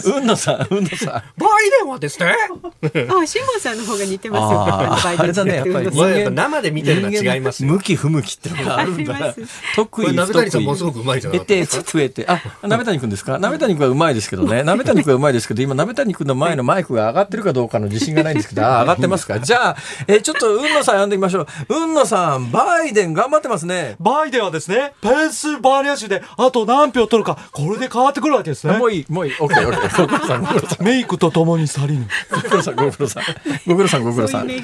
[0.05, 1.07] うんのさん、うんのさん。
[1.11, 2.35] バイデンはですね？
[2.83, 5.19] あ、辛坊さんの方が似てますよ。
[5.21, 5.89] あれだね、やっぱり
[6.31, 9.35] 生で見てるのは違います向き不向きってのがあるんだ。
[9.75, 10.15] 特に。
[10.15, 11.94] 鍋谷さんもすごくうまいじゃないですか？
[11.95, 13.39] 増えて、あ、鍋谷君ですか？
[13.39, 14.63] 鍋谷君はうまいですけどね。
[14.67, 19.39] 鍋谷君はうまいですけど、今鍋谷君の前のマイクが上がってるかどうかの自信がないんですけど、 あ、上がってますか？
[19.39, 19.77] じゃあ、
[20.07, 21.47] えちょっと、うんのさん呼んでみましょう。
[21.69, 23.95] うんのさん、バイデン頑張ってますね。
[23.99, 28.77] バイデンはですね、ペンスバーニア州であと何票取るか、これで変わってくるわけですね。
[28.77, 29.33] もういい、もういい。
[29.39, 29.95] オッケー、オッケー。
[30.01, 30.85] ご苦労さん、ご苦労さん。
[30.85, 32.05] メイクとともに去りぬ。
[32.31, 33.23] ご苦労さん、ご苦労さん。
[33.67, 34.49] ご苦労さん、ご苦労さん。
[34.49, 34.57] え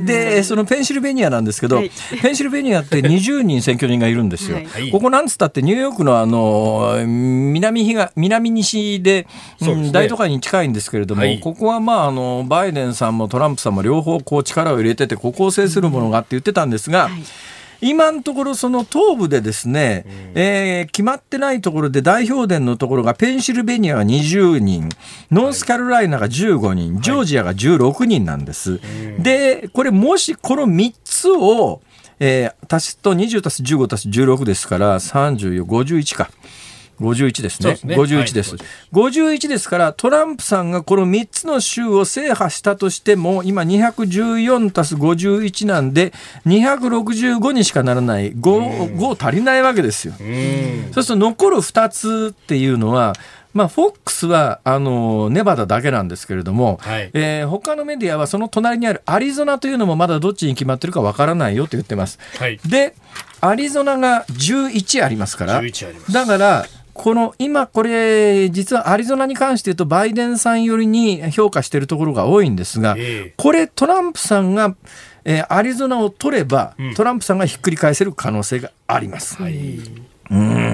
[0.00, 1.82] ー、で、そのペンシルベニアなんですけど、
[2.22, 4.58] ペンシルベニアって20人選挙人がいるんですよ。
[4.92, 9.26] ここなんつったってニューヨークのあの、南東南西で、
[9.60, 17.08] うん、大都会に近いんですけれども、はい、ここはまああのバイデンさんもトランプさんも両方こう力を入れててここを制するものがあって言ってたんですが。
[17.08, 17.22] はい。
[17.82, 24.88] 今のところその東部でですね、うん、えー、決まってないところで代表殿のところがペンシルベニアが20人、
[25.32, 28.74] ノースカロライナが15人、はい、ジョージアが16人なんです。
[28.74, 28.78] は
[29.18, 31.82] い、で、これもしこの3つを、
[32.24, 36.30] えー、足すと20足す15足す16ですから34、51か。
[37.00, 37.70] 51ですね。
[37.70, 38.64] ですね51です、はい。
[38.92, 46.12] 51ですから、トランプさんがこの3つの州を制覇したとしても、今214足す51なんで、
[46.46, 50.14] 265にしかならない、5、5足りないわけですよ。
[50.92, 53.14] そうすると残る2つっていうのは、
[53.54, 57.10] まあ、フォックスはあのネバダだけなんですけれども、はい。
[57.12, 62.18] えー、他のメディアはその隣にあるアリゾナというのもまだどっちに決まってるかわからないよと言ってます。
[62.38, 62.94] はい、で
[63.40, 65.62] アリゾナが11ありますから
[66.10, 72.96] だからこの今これ実はアリゾナに関して言うとバイデンさん寄りに評価しているところが多いんですが、
[73.36, 74.76] これトランプさんが、
[75.24, 79.40] えー、アリゾナを取れば、トランプさんがひっくり返せる可能性があります。
[79.40, 79.80] はい。
[80.30, 80.71] うん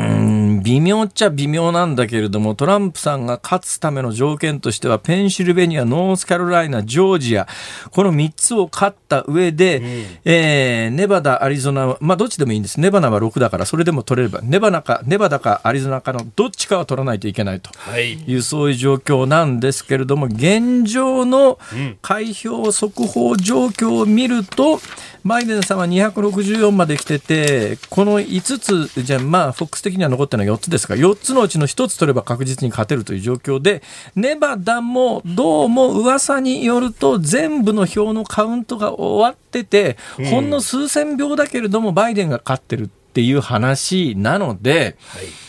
[0.63, 7.47] 微妙っちゃ微妙なんだけれどもトランプさんが勝つための条件としてはペンシルベニアノースカロライナジョージア
[7.91, 9.85] この3つを勝った上で、うん、
[10.25, 12.81] えー、ネバダアリゾナまあどっちでもいいんです。
[12.81, 17.71] ネバナは6だからそれでも取れればネバナかネバダかアリゾナかのどっちかは取らないといけないと。
[17.71, 21.59] いう、はい、そういう状況なんですけれども現状の
[22.03, 24.81] 開票速報状況を見ると
[25.29, 33.83] バイデンさんは264まで来ててこの5つじゃまあフォックス的には残ってるのは4つですが4つのうちの1つ取れば確実に勝てるという状況で
[34.17, 39.97] ネバダもどうも噂によると全部の票のカウントが終わってて、
[40.31, 44.97] ほんの数千票だけれどもバイデンが勝ってるっていう話なので。
[45.09, 45.48] はい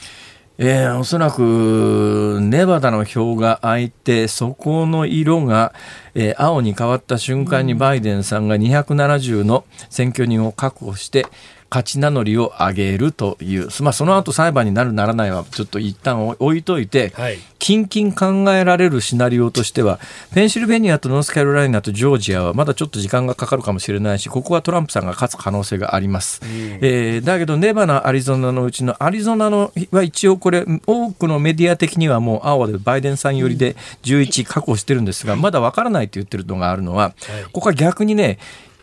[0.62, 5.74] えー、おそらくネバダの票が開いてそこの色が、
[6.16, 11.28] えー、青に変わった瞬間にバイデンさんが270の選挙人を確保して
[11.70, 20.00] 勝ち名乗りを上げるという、まあ、その後裁判になるならないはちょっと一旦置いといて、はい、近々考えられるシナリオとしては
[20.34, 26.50] ペンシルベニアとノースカロライナとジョージアはまだちょっと時間がかかるかもしれないしここはトランプさんが勝つ可能性があります、うん、
[26.82, 37.14] えー、だけどネバナアリゾナのうちのアリゾナのは一応これ多くのメディア的にはもう青でバイデンさん寄りで11確保してるんですがまだわからないと言ってるのがあるのは、
[37.52, 38.40] ここは逆にね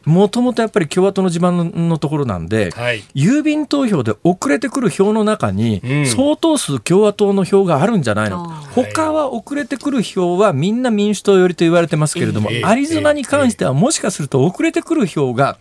[0.06, 8.48] もともとやっぱり共和党の地盤のところなんで、はい、郵便投票で遅れてくる票の中に、相当数共和党の票があるんじゃないの、うん、
[8.86, 15.58] 他は遅れてくる票はみんな民主党寄りと言われてますけれども、アリゾナに関してはもしかすると遅れてくる票が、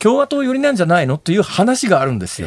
[0.00, 1.18] 共和党寄りなんじゃないの？
[1.18, 2.46] という話があるんですよ。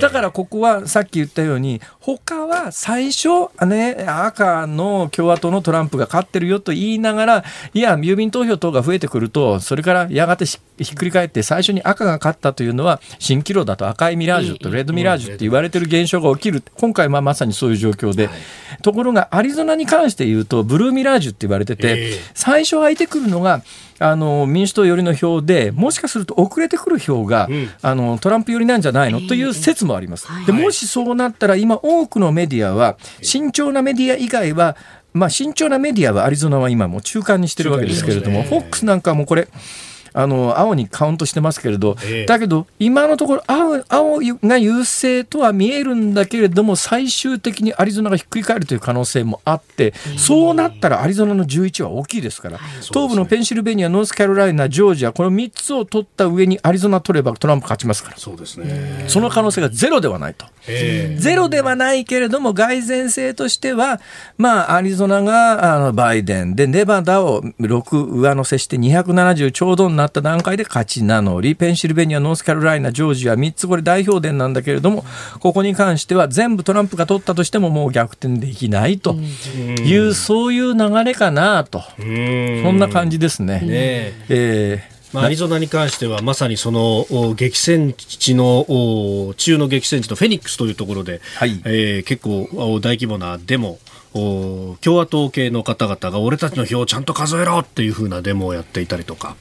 [0.00, 1.82] だからここはさっき言ったように
[2.16, 3.28] 他は最初、
[3.66, 7.44] ね、赤の共和党のトランプが勝ってるよと言いながら
[7.74, 10.58] いや郵便投票等が増えてくるとそれからやがてひ
[10.92, 18.30] っくり返って最初に赤が勝ったというのは蜃気楼だと赤いミラージュとレッドミラージュって言われてる現象が起きる今回まあまさにそういう状況で、
[18.82, 23.62] ところがアリゾナに関して言うとブルーミラージュって言われてて最初空いてくるのが
[24.00, 29.20] あの民主党寄りの票でもしかすると遅れてくる票が、うん、あのトランプ寄りなんじゃないの？
[29.22, 30.28] という説もあります。
[30.46, 34.76] でもしそうなったら今多くのメディアは慎重なメディア以外は
[35.14, 39.48] まあ、慎重なメディアはアリゾナは今も中間にしてるわけですけれども、フォックスなんかもこれ
[40.12, 58.16] あの青にカウントしてますけれど、えー、だけど今のところ青青が優勢とは見えるんだけれども最終的にアリゾナがひっくり返るという可能性もあって、えー、そうなったらアリゾナの11は大きいですから、はい、東部のペンシルベニアノースカロライナジョージアこの3つを取った上にアリゾナ取ればトランプ勝ちますから。
[58.16, 59.04] そうですね。
[59.08, 60.46] その可能性がゼロではないと。
[60.66, 64.00] ゼロではないけれども蓋然性としては、
[64.36, 75.04] まあ、アリゾナがあのバイデンでネバダを6上乗せして270ちょうどになった段階で勝ち名乗りペンシルベニアノースカロライナジョージア3つこれ代表伝なんだけれども
[75.40, 81.82] ここに関しては全部トランプが取ったとしてももう逆転できないというそういう流れかなと。
[81.98, 83.60] そんな感じですね。
[83.60, 84.82] ねえ。
[84.94, 88.66] ーまあ、アリゾナに関してはまさにその激戦地の
[89.36, 92.48] 中の激戦地のフェニックスというところで、はい、えー、結構
[92.80, 93.78] 大規模なデモ
[94.14, 99.36] 共和党系の方々が俺たちの票をちゃんと数えろっていう風なデモをやっていたりとか。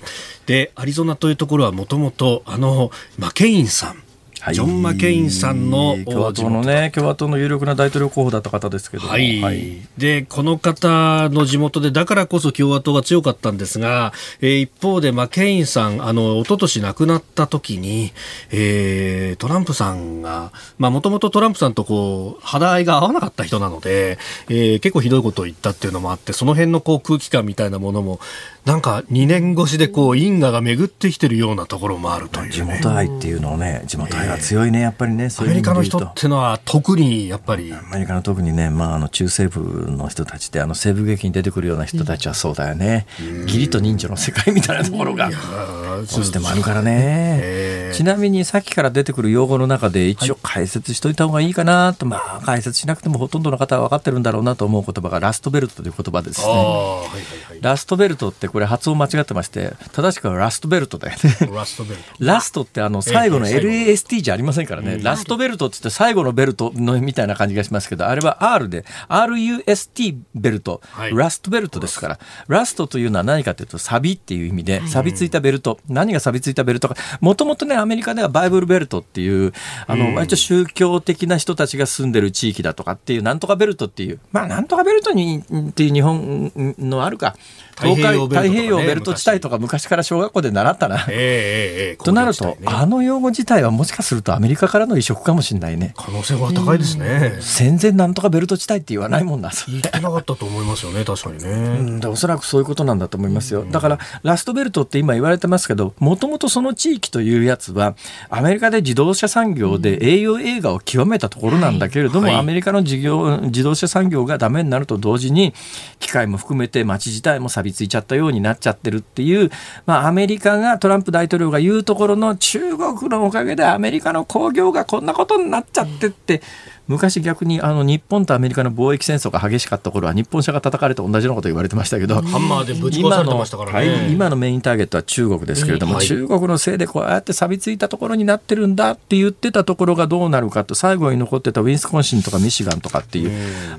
[0.46, 4.07] でアリゾナというところはもともとあのマケインさん。
[4.48, 18.14] はい、ジョン・マケインさんの共和党のね共和党の有力な大統領候補だった方ですけどはい、はい、でこの方の地元でだからこそ共和党が強かったんですが、えー、一方でマケインさんあの一昨年亡くなった時に、
[18.52, 24.18] えー、トランプさんがもともとトランプさんとこう肌合いが合わなかった人なので、
[24.48, 28.22] えー、結構ひどいことを言ったっていうのもあってその辺のこう空気感みたいなものも
[28.68, 37.74] なんか2年越しでこう因果が巡ってきてるようなところもあるという、ね、地元愛っていうのをね地元愛が強いねやっぱりねアメリカの人っていうのは特にやっぱり。
[37.74, 43.08] アメリカの特にね、まあ、あの中西部の人たちってあの西部劇に出てくるような人たちはそうだよね、
[43.44, 61.48] 義理と人情の世界みたいなところがどうしてもあるからね、ちなみにさっきから出てくる用語の中で一応解説しといた方がいいかなと、まあ解説しなくてもほとんどの方は分かってるんだろうなと思う言葉がラストベルトという言葉ですね、はいはいはい、ラストベルトってこれ発音間違ってまして正しくはラストベルトだよね。
[61.54, 62.26] ラストベルト。
[62.26, 72.20] ラストってあの最後の LAST じゃありませんからね、ラストベルトってって最後のベルトのみたいな感じがしますけどあれは R で RUST ベルト、はい、ラストベルトですから。
[72.48, 76.96] ラストというのは何かというとサビっていう意味で錆びついたベルト、何が錆びついたベルトか。
[77.22, 79.54] もともとねアメリカではバイブルベルトっていう
[79.86, 87.36] あの、割と宗教的な人たちが住んでる地域だとかっていうなんとかベルトっていうまあなんとかベルトにっていう日本のあるか
[87.80, 91.06] 東海太平洋ベルト地帯とか昔から小学校で習ったな。
[91.10, 95.94] えー、えー、 となると、ね、あの用語自体はもしかするとアメリカからの移植かもしれないね。
[95.96, 97.38] 可能性は高いですね。
[97.42, 99.52] 戦前なんとかベルト地帯って言わないもんな。
[99.68, 101.50] 言ってなかったと思いますよね、確かにね。
[101.50, 103.66] うん、でおそらくそういうことなんだと思いますよ。
[103.70, 107.96] だからラストベルトって今言われてますけど、もともとその地域というやつは
[108.30, 115.54] アメリカで自動車産業で栄養映画を極めたところなんだけれども、はいはい、アメリカの事業自動車産業がダメになると同時に
[116.00, 119.50] 機械も含めて街自体も錆びついちゃったようになっちゃってるっていう、
[119.86, 126.42] まあ、アメリカがトランプ大統領が言うところの中国のおかげでアメリカの工業がこんなことになっちゃってって、
[126.88, 143.32] 昔逆にあの日本とアメリカの貿易戦争が激しかった頃は日本車が叩かれて同じようなこと言われてましたけどハンマーでぶち壊されてましたからね、はい、今のメインターゲットは中国ですけれども、はい、中国のせいでこうやって錆びついたところになってるんだって言ってたところがどうなるかと最後に残ってたウィンスコンシンとかミシガンとかっていう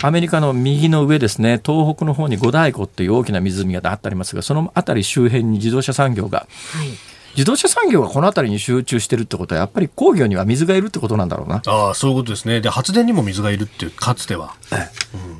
[0.02, 6.88] アメリカの右の上ですね東北の方に五大湖っていう大きな湖があったりますがその辺り周辺に自動車産業が、はい
[7.32, 11.62] 自動車産業がこの辺りに集中してるってことはやっぱり工業には水がいるってことなんだろうな。
[11.66, 12.60] ああそういうことですね。
[12.60, 14.78] で発電にも水がいるっていうかつては、ええ、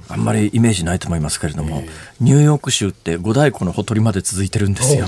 [0.09, 5.07] うん、あんまりイメージないと思いますけれども、えー、ニューヨーク州って五大湖のほとりまで続いてるんですよ。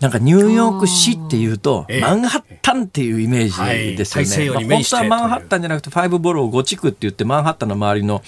[0.00, 4.64] なんかニューヨーク市っていうとマンハッタンっていうイメージですよね、はい。
[4.64, 8.22] まあ、本当はマンハッタンじゃなくてファイブボロー5地区って言ってマンハッタンの周りの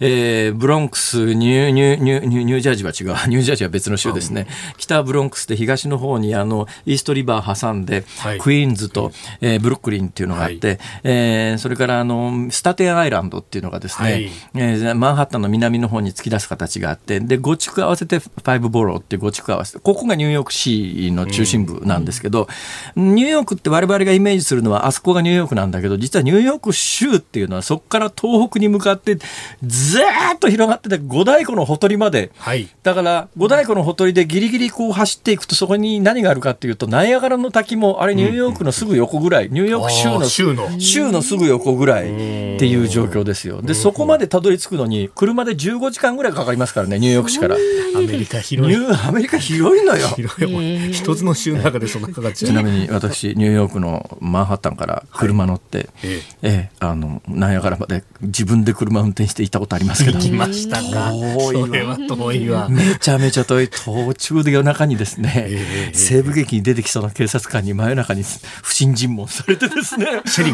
[0.00, 3.28] えー、ブロンクスニューニューニューニュージャージーは違う。
[3.28, 4.46] ニュージャージーは別の州ですね。
[4.76, 8.38] 北ブロンクスで東の方にあのイーストリリバー挟んで、はい。
[8.38, 14.30] クイーンズと、えーブルックリンっていうのがあって、えーそれからあのスタテンアイランドっていうのがですね、はい。
[14.54, 22.48] えーマンハッタンの南の方に突き出す形があってで5地区合わせて Five Borough っていう5地区合わせてここがニューヨーク市の中心部なんですけど、
[22.96, 29.18] ニューヨークって我々がイメージするのはあそこがニューヨークなんだけど実はニューヨーク州っていうのはそこから東北に向かって
[29.62, 32.30] ずーっと広がってて五大湖のほとりまで。
[32.36, 32.68] はい。
[32.82, 40.80] だから五大湖のほとりでギリギリこう走っていくとそこに何があるかっていうとナイアガラの滝もあれニューヨークのすぐ横ぐらいニューヨーク州の州の。
[40.80, 43.62] 州のすぐ横ぐらいっていう状況ですよ。
[43.62, 47.56] でそこまでたどり着くのに車で15時間ぐらいかかりますからねニューヨーク市から。
[47.96, 48.76] アメリカニ広い。
[48.76, 50.08] ューアメリカ広いのよ。
[50.08, 50.92] 広い。
[50.92, 52.50] 一つの州の中でそんなかかっちゃう。
[52.50, 60.18] ちなみに私ニューヨークのマンハッタンから車乗って、えええあのナイアガラまで自分で車運転して行ったことありますけど。
[60.18, 61.12] 行きましたか。
[61.12, 61.96] 遠いわ。
[61.96, 62.68] 遠いわ。
[62.68, 63.68] めちゃめちゃ遠い。
[63.68, 65.94] 途中で夜中にですね、ええ。
[65.94, 68.22] 西部劇に出てきそうな警察官に真夜中に
[68.62, 70.06] 不審尋問されてですね。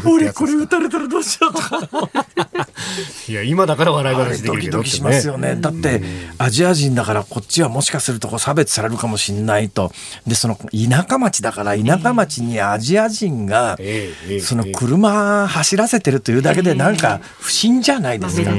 [0.05, 1.88] 俺これ撃たれたらどうしようとか
[3.28, 5.56] いや、今だから笑い話できドるけどキドキしますよね。
[5.58, 6.02] だって、
[6.38, 9.92] アジア人だからこっちはもしかするとこう差別されるかもしれないと。
[10.26, 13.78] で、その田舎町だから田舎町にアジア人が、
[14.42, 18.50] その車走らせてるというだけでなんか不審じゃないですか。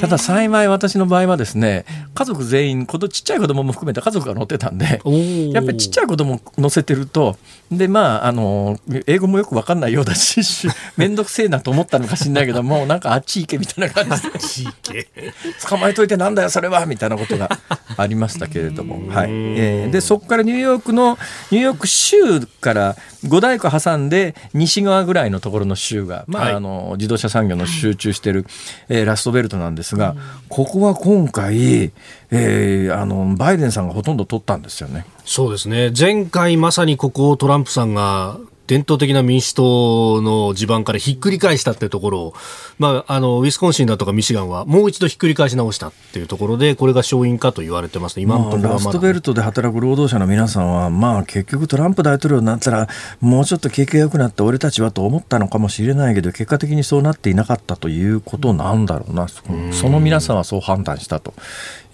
[0.00, 1.84] ただ幸い私の場合はですね、
[2.14, 5.00] 家族全員、ちっちゃい子供も含めて家族が乗ってたんで、
[5.52, 7.36] やっぱりちっちゃい子供乗せてると、
[7.70, 14.38] で、まあ、あの、英語もよくわかんないようだし、し めんどくせえなと思ったのかしんないけども、なんかあっち行けみたいな感じで。
[14.40, 15.06] 地域。
[15.68, 17.48] 捕まえといてなんだよそれはみたいなことが
[17.96, 21.18] ありましたけれども、はいえーでそこからニューヨークの
[21.50, 28.46] ニューヨーク州から五大湖挟んで西側ぐらいのところの州が、まあはいあの自動車産業の集中している、
[28.88, 30.14] えーラストベルトなんですが、
[30.48, 31.92] ここは今回、
[32.30, 35.06] えーあのバイデンさんがほとんど取ったんですよね。
[35.24, 35.92] そうですね。
[35.98, 42.34] 前回まさにここをトランプさんが伝統的な民主党の地盤からひっくり返したっていうところを、
[42.78, 48.22] まあ、あの、ウィスコンシンだとかミシガンはもう一度ひっくり返し直したっていうところで、これが勝因かと言われてますね。
[48.22, 48.78] 今のところまあラ。
[48.78, 52.88] ストベルトで働く労働者の皆さんは、まあ、結局トランプ大統領になったら
[53.20, 59.42] もうちょっと景気が良くなって俺たちはと思ったのかもしれないけど結果的にそうなっていなかったということなんだろうなそ
[59.72, 61.34] その皆さんはそう判断したと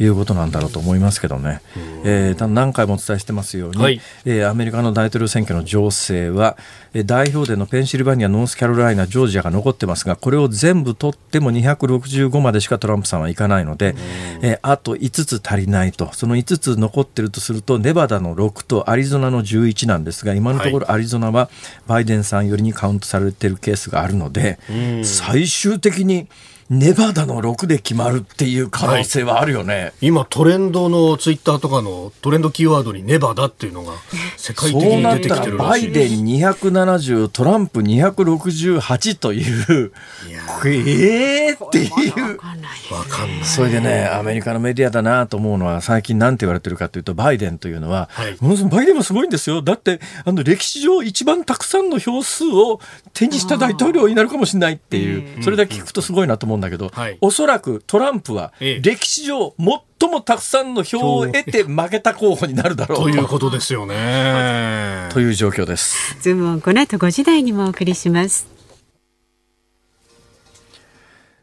[0.01, 1.61] いうことなんだろうと思いますけどね、
[2.05, 4.01] えーただ何回もお伝えしてますように、はい。
[4.24, 6.57] えーアメリカの大統領選挙の情勢は、
[6.94, 13.94] えー代表でのペンシルバニア、ノースカロライナ、ジョージアが残ってますが、これを全部取っても265までしかトランプさんはいかないので、
[14.42, 21.51] えーあと5つ足りないと、その5つ残ってるとすると、ネバダの6とアリゾナの11なんですが、今のところアリゾナは
[21.86, 24.59] バイデンさんよりにカウントされているケースがあるので、
[25.05, 26.28] 最終的に
[26.71, 29.93] ネバダの6で決まるっていう可能性はあるよね。
[30.01, 33.95] 今トレンドのツイッターとかのトレンドキーワードにネバダっていうのが
[34.37, 39.93] 世界的に出てきてるらしいバイデン270トランプ268という
[40.29, 41.66] いやえー。
[41.66, 43.45] っていうわかんない。
[43.45, 48.37] それでねアメリカのメディアだなと思うのは最近なんて言われてるかというとバイデンというのは、はい。
[48.41, 49.61] ものすごいバイデンもすごいんですよ。
[49.61, 52.79] だってあの歴史上一番たくさんの票数を
[53.12, 65.09] 手にした大統領になるかもしれないっていうそれだけ聞くとすごいなと思うんだけど、はいおそらくトランプはええ歴史上最もたくさんの票を得て負けた候補になるだろうということですよね。
[65.13, 66.17] という状況です。
[66.21, 68.47] ズームオンこの後5時台にもお送りします。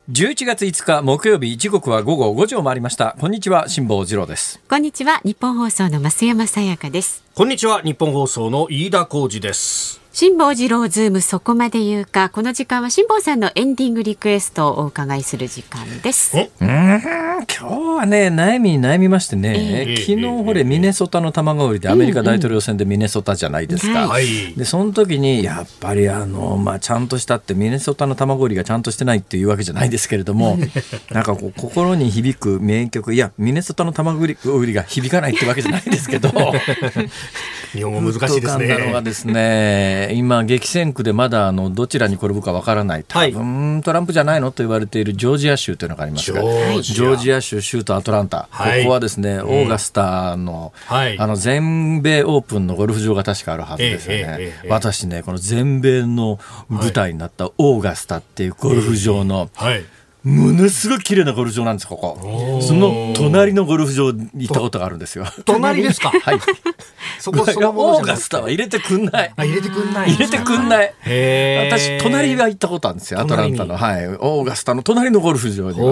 [0.09, 7.27] 11月5日木曜日時刻は午後5時を回りましたこんにちは辛坊治郎ですこんにちはニッポン放送の増山さやかです。
[7.37, 10.01] こんにちは、ニッポン放送の飯田浩司です。
[10.19, 12.29] 辛坊治郎ズームそこまで言うか。
[12.29, 16.35] この時間は辛坊さんのエンディングリクエストをお伺いする時間です。
[16.35, 16.49] お。
[16.59, 24.03] 今日はね悩みに悩みましてね、ええ昨日ほれミネソタの卵売りでアメリカ大統領選でミネソタじゃないですか、うん。
[24.05, 24.55] うんはい。
[24.55, 30.57] でその時にやっぱりあの、まあ、ちゃんとしたってミネソタの卵売りがちゃんとしてないっていうわけじゃないですけれども
[31.11, 36.31] なんかこう心に響く名曲いやミネソタの卵売り売りが響かないってわけじゃないですけど。
[37.73, 39.05] 日本語難しいです浮かんだのがね。
[39.05, 43.05] ですね今激戦区でまだあのどちらに転ぶかわからない。
[43.07, 47.37] 多分、トランプじゃないのと言われているジョージア州というのがありますがジョージア。
[47.41, 48.81] 州州都アトランタ、はい。
[48.81, 51.17] ここはですね、オーガスタの,、はい。
[51.17, 59.85] あの全米オープンのゴルフ場が確かあるはずですよね、私ねこの全米の舞台になったオーガスタっていうゴルフ場の、はい。
[60.27, 62.59] ものすごい綺麗なゴルフ場なんですここ。
[62.61, 65.25] その隣のゴルフ場に行ったことがあるんですよ。
[65.45, 66.09] 隣ですか？
[66.19, 66.39] はい。
[67.19, 69.33] そこそのオーガスタは入れてくんない。
[69.35, 70.11] あ、入れてくんない。
[70.11, 70.93] 入れてくんない。
[71.69, 73.77] 私隣は行ったことあるんですよアトランタの。
[73.77, 74.07] はい。
[74.07, 75.85] オーガスタの隣のゴルフ場には。
[75.85, 75.87] え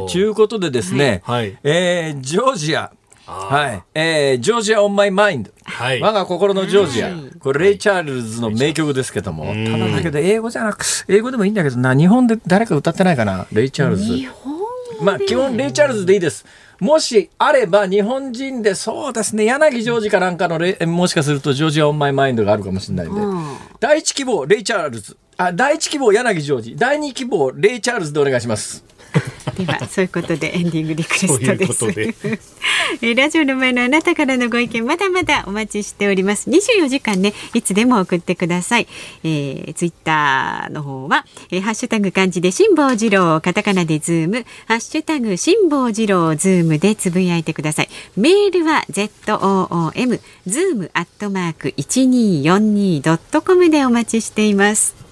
[0.00, 1.56] ーちゅうことでですね、はい。
[1.64, 2.90] えージョージア
[3.30, 3.82] はい。
[3.94, 5.50] えー、ジョージア・オン・マイ・マインド。
[5.64, 7.08] はい我が心のジョージア。
[7.08, 9.46] はいこれ、レイ・チャールズの名曲ですけども。
[9.46, 14.04] ただだけど、英語じゃなく、英語でもいいんだけどな、日本で誰か歌ってないかな、レイ・チャールズ。
[14.04, 14.60] 日本
[15.00, 16.44] まあ、基本、レイ・チャールズでいいです。
[16.78, 23.20] もしあれば、日本人で、そうですね、柳ジョージかなんかのレイ、もしかすると、 Georgia on My Mind があるかもしれないんで。
[23.20, 25.16] うん第一希望、レイ・チャールズ。
[25.38, 26.76] あ、第一希望、柳ジョージ。
[26.76, 28.84] 第二希望、レイ・チャールズでお願いします。
[29.56, 31.78] ではそういうことでエンディングリクエストです。
[31.78, 32.14] ことで。
[33.02, 36.48] えーラジオの前のあなたからのご意見まだまだお待ちしております。
[36.48, 38.86] 24時間ねいつでも送ってください、
[39.24, 44.46] えー、ツイッターの方は、えーハッシュタグ漢字で辛坊治郎カタカナでズーム。
[44.66, 47.88] ハッシュタグ辛坊治郎ズームでつぶやいてください。
[48.16, 55.09] メールは ZOOM ズームアットマーク 1242.com でお待ちしています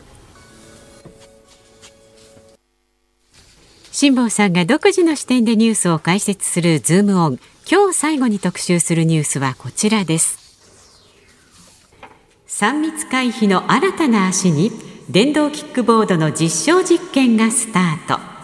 [4.00, 7.40] 辛坊さんが独自の視点でニュースを解説するズームオン。
[7.68, 10.38] 今日最後に特集するニュースはこちらです。
[12.46, 14.70] 3密回避の新たな足に
[15.10, 18.37] 電動キックボードの実証実験がスタート。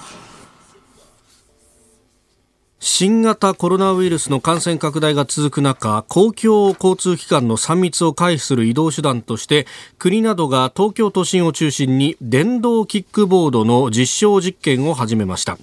[2.87, 9.67] 新型コロナウイルスの感染拡大が続く中公共交通機関の3密を回避する移動手段として
[9.99, 15.57] 国などが東京都心を中心に電動キックボードの実証実験を始めました。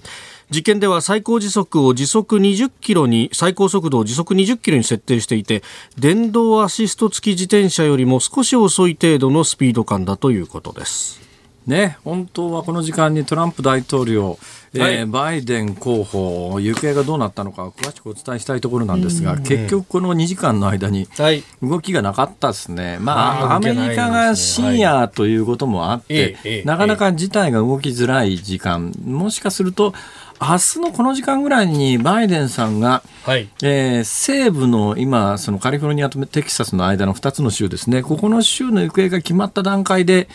[0.49, 5.61] 実験では最高時速を時速20キロに最高速度を時速20キロに設定していて
[5.99, 11.30] 電動アシスト付き自転車よりも少し遅い程度のスピード感だということです。
[11.67, 14.39] ね、本当はこの時間にトランプ大統領、
[14.73, 15.05] えーはい。
[15.05, 21.43] バイデン候補、行方がどうなったのか詳しくお伝えしたいところなんですが、結局この2時間の間にはい。
[21.61, 22.97] 動きがなかったですね。
[22.99, 29.93] まあ、あーアメリカが深夜ということもあって、なかなか事態が動きづらい時間、もしかすると、
[30.41, 33.47] 明日のこの時間ぐらいにバイデンさんが、はい。
[33.61, 40.27] えー西部の今、そのカリフォルニアとテキサスの間の2つの州ですね、ここの州の行方が決まった段階で、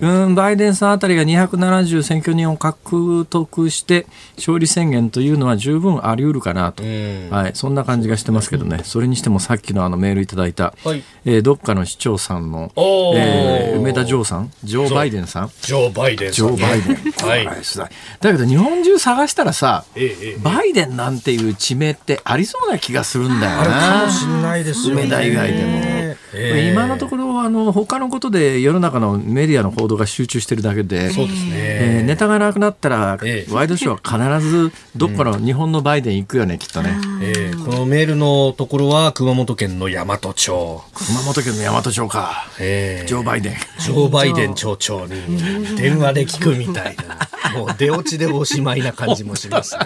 [0.00, 4.06] うん、バイデンさんあたりが270選挙人を獲得して、
[4.36, 11.04] 勝利宣言というのは十分あり得るかなと、はい、そんな感じがしてますけどね、それにしてもさっきのあのメールいただいた、はい。
[11.24, 12.72] えーどっかの市長さんの、
[13.14, 15.50] えー梅田ジョーさん、ジョー・バイデンさん？
[15.60, 16.96] ジョー・バイデンジョー・バイデン。
[17.28, 17.46] はい。
[17.46, 24.10] だけど日本中探したらさ、ええええバイデンなんていう地名ってありそうな気がするんだよあるかなも。
[24.12, 25.62] しれないですよね梅田以外でも。
[25.64, 36.96] ええ今のところあの他のことで世の中のメディアの報道が集中してるだけで、そうですね、えーネタがなくなったら、ええワイドショーは必ずどっかの日本のバイデン行くよね、きっとね。
[37.22, 42.48] えーこのメールのところは熊本県の大和町、熊本県の大和町か。
[42.58, 43.54] えージョー・バイデン。
[43.78, 47.22] ジョー・バイデン町長に電話で聞くみたいな
[47.58, 49.84] もう出落ちでおしまいな感じもしますね。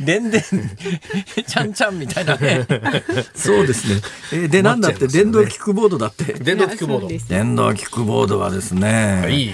[0.00, 0.42] でんでん、
[1.46, 2.66] ちゃんちゃんみたいなね。
[3.34, 4.00] そうですね。
[4.32, 6.32] えーで、なんだって、電動キックボードだって。
[6.56, 7.08] 電動キックボード。
[7.28, 9.50] 電動キックボードはですね、はい。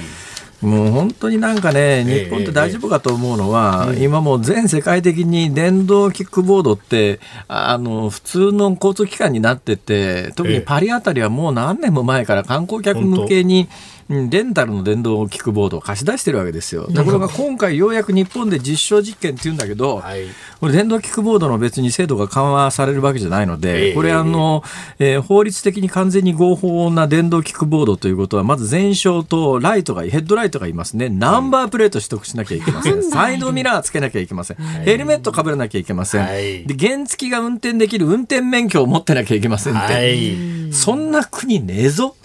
[0.61, 13.92] もう本当になんかね、ええ日本って大丈夫かと思うのは、今もう全世界的に電動キックボードって、あの、普通の交通機関になってて、特にパリあたりはもう何年も前から観光客向けに、うん
[14.31, 16.87] レンタルの電動キックボードを貸し出してるわけですよ。
[16.93, 20.27] ところが今回ようやく日本で実証実験って言うんだけど、はい
[20.61, 24.63] これ電動キックボードの別に制度が緩和されるわけじゃないので、ええこれあの、
[25.01, 31.09] えー法律的に完全に合法な電動キックボードということは、まず前照とライトが、ヘッドライトがいますね。
[31.09, 33.03] ナンバープレート取得しなきゃいけません。
[33.03, 34.57] サイドミラーつけなきゃいけません。
[34.59, 36.27] ヘルメットかぶらなきゃいけません。
[36.27, 39.93] はいで、原付が運転できる運転免許を持ってなきゃいけませんって。
[39.93, 42.17] はいそんな国ねえぞ。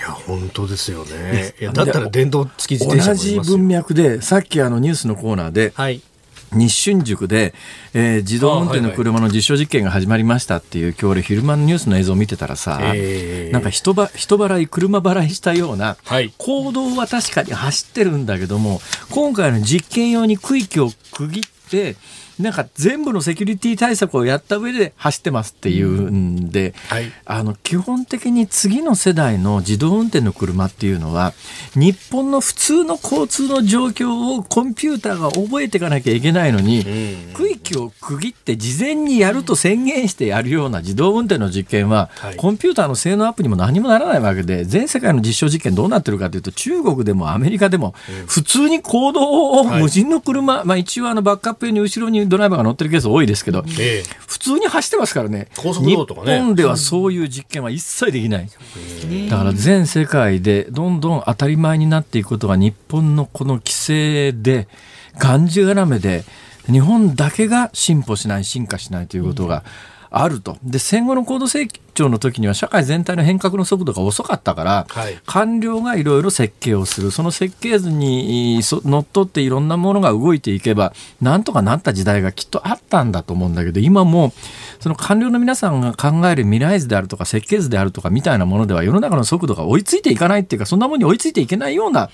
[0.00, 1.54] いや本当ですよね。
[1.60, 3.58] いやだったら電動付き自同転車もいじますよ。
[3.58, 6.00] 文脈で、さっきあのニュースのコーナーで、はい。
[6.52, 7.54] 日春塾で、
[7.94, 16.32] えー自動運転の車の実証実験が始まりましたっていう、今日俺昼間のニュースの映像を見てたらさ、えーなんか人ば人払い車払いしたようなはい。
[16.38, 18.80] 行動は確かに走ってるんだけども
[19.10, 21.59] 今回の実験用に区域を区切って
[22.40, 27.12] なんか全部のセキュリティ対策をやった上で走ってますっていうんで、はい。
[27.26, 31.34] あの基本的に次の世代の自動運転の車っていうのは
[31.74, 36.84] 日本の普通の交通の状況をコンピューターが覚えていかなきゃいけないのに、
[37.34, 42.36] 区域を区切って事前にやると宣言してやるような自動運転の実験は、はい。
[42.36, 47.94] コンピューターの性能アップにも何もならないわけで全世界の実証実験どうなってるかというと中国でもアメリカでも
[48.26, 49.82] 普通に行動をはい。
[49.82, 55.48] 無人の車、まあ、一応あのバックアップ用に後ろにドライバーが乗ってるケース多いですけど、え普通に走ってますからね。
[55.56, 56.38] 高速道路とかね。
[56.38, 58.48] 日本ではそういう実験は一切できない、
[59.28, 64.68] だから全世界でどんどん当たり前になっていくことが日本のこの規制で
[65.18, 66.24] がんじがらめで
[66.66, 69.64] 日本だけが進歩しない進化しないということが
[70.10, 70.58] あると。
[70.64, 77.10] で、戦後の高度成長の時には社会全体の変革の速度が遅かったから、はい官僚がいろいろ設計をする。
[77.12, 84.32] その設計図にそのっとっていろんなものが動いていけば、なんとかなった時代がきっとあったんだと思うんだけど、今もう、
[84.82, 92.10] その官僚の皆さんが考える未来図であるとか設計図であるとかみたいなものでは世の中の速度が追いついていかないっていうか、そんなものに追いついていけないような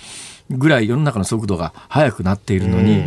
[0.51, 3.03] ぐらい世の中の速度が速くなっているのに、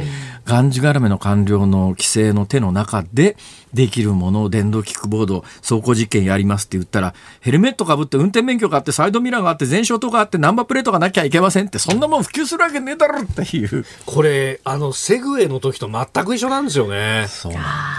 [0.45, 3.37] がんじがらめの官僚の規制の手の中で
[3.73, 17.25] できるものを電動キックボード走行実験やりますって言ったらヘルメットかぶって運転免許があってサイドミラーがあって前照灯があってナンバープレートがなきゃいけませんってそんなもん普及するわけねえだろっていうこれ、あの、セグウェイの時と全く一緒なんですよね。
[17.27, 17.53] そう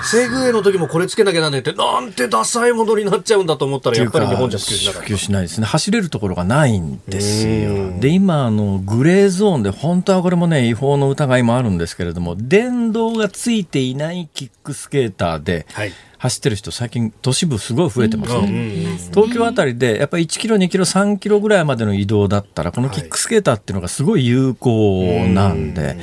[0.04, 5.00] セグウェイの時もこれつけなきゃなんねえって、なんてダサいものになっちゃうんだと思ったら、やっぱり日本じゃ普及しな。
[5.00, 15.92] 普及しないですね走れるところがないんですよで今あのグレーゾーンで本当はこれもね違法の疑いもあるんですけれども電動がついていないキックスケーターではい。
[16.20, 18.80] 走ってる人最近都市部すごい増えてますね、うん
[19.14, 25.96] 東京あたりでやっぱり1キロ、2キロ、3キロぐらいまでの移動だったら、このキックスケーターっていうのがすごい有効なんで、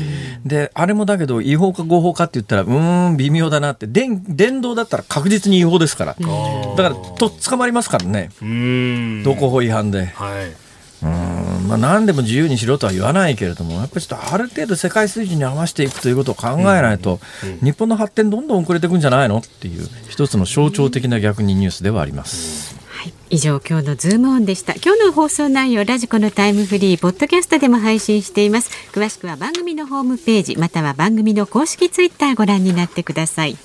[0.44, 9.24] で、あれもだけど、違法か合法かって言ったら、うーん、微妙だなって、電電動だったら確実に違法ですから、だから、とっ捕まりますからね、うーん。
[9.24, 10.08] 道交法違反で。
[10.08, 10.48] はい。
[10.50, 11.37] うーん
[11.68, 17.20] まあ、何でも自由にしろとは言わないけれども、やっぱりちょっとある程度世界水準に合わせていくということを考えないと、
[17.62, 22.76] 日本の発展どんどん遅れていくんじゃないのっていう、一つの象徴的な逆にニュースではあります。
[22.90, 24.74] はい、以上今日のズームオンでした。
[24.74, 28.72] 今日の放送内容ラジコのタイムフリーポッドキャストでも配信しています。
[28.92, 33.58] 詳しくは番組のホームページまたは番組の公式ツイッターご覧になってください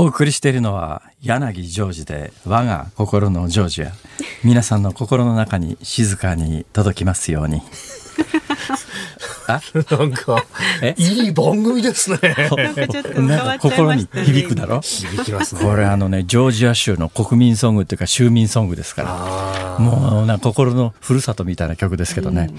[0.00, 3.90] お送りしているのは柳ジョージで我が心のジョージア
[4.44, 7.62] 皆さんの心の中に静かに届きますように。
[9.90, 10.44] なんか
[10.82, 12.18] え、いい番組ですね。
[13.16, 14.80] なんか心に響くだろ？
[14.80, 15.62] 響きますね。
[15.62, 19.78] これあのねジョージア州の国民ソングっていうか州民ソングですから。
[19.78, 22.50] もうな心のふるさとみたいな曲ですけどね、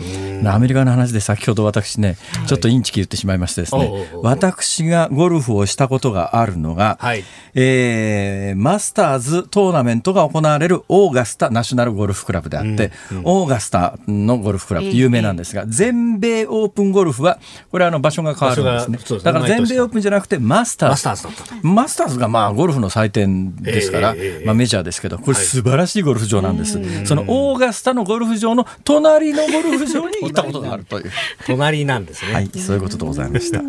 [0.45, 2.17] アメリカの話で先ほど私ね、
[2.47, 7.23] ちょっとインチキ言ってしまいましてですね、私がゴルフをしたことがあるのが、はい。
[7.55, 12.91] えーマスターズトーナメントが行われるオーガスタナショナルゴルフクラブであって、
[13.23, 17.39] オーガスタのゴルフクラブ有名なんですが、全米オープンゴルフは、
[17.71, 20.91] これあの場所が変わるんですねすねだから全米オープンじゃなくてマスターズ。
[20.91, 21.67] マスターズだったと。
[21.67, 24.15] マスターズがまあゴルフの祭典ですから、
[24.45, 26.79] まあ、メジャーですけど、これ素晴らしいゴルフ場なんです。
[27.05, 31.11] そのオーガスタのゴルフ場の隣のゴルフ場に行ったことがあるという。
[31.45, 32.33] 隣なんですね。
[32.33, 33.61] はい、そういうことでございました。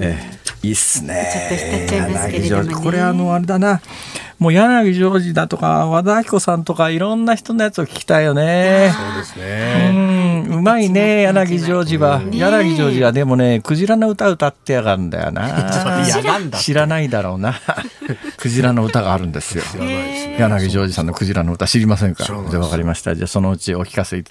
[0.00, 1.30] ええいいっすね。
[1.32, 3.80] ちょっと浸っちゃいますけれどもねこれあのあれだな。
[4.40, 8.90] もう柳ジョージだとか和田アキ子さんとかいろんな人のやつを聞きたいよね。
[8.94, 9.92] そうですうね。
[10.48, 12.20] ん、うまいね、柳ジョージは。
[12.20, 15.70] ね柳ジョージはでもね、クジラの歌歌ってやがるんだよな。
[16.58, 17.54] 知らないだろうな。
[18.38, 19.62] クジラの歌があるんですよ。
[20.38, 22.24] 柳ジョージさんのクジラの歌知りませんか？
[22.24, 23.14] 知らないですじゃあわかりました。
[23.14, 24.24] じゃあそのうちお聞かせい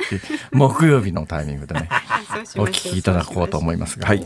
[0.51, 1.87] 木曜日のタイミングでね、
[2.57, 4.07] お聞きいただこうと思いますが。
[4.07, 4.25] はい。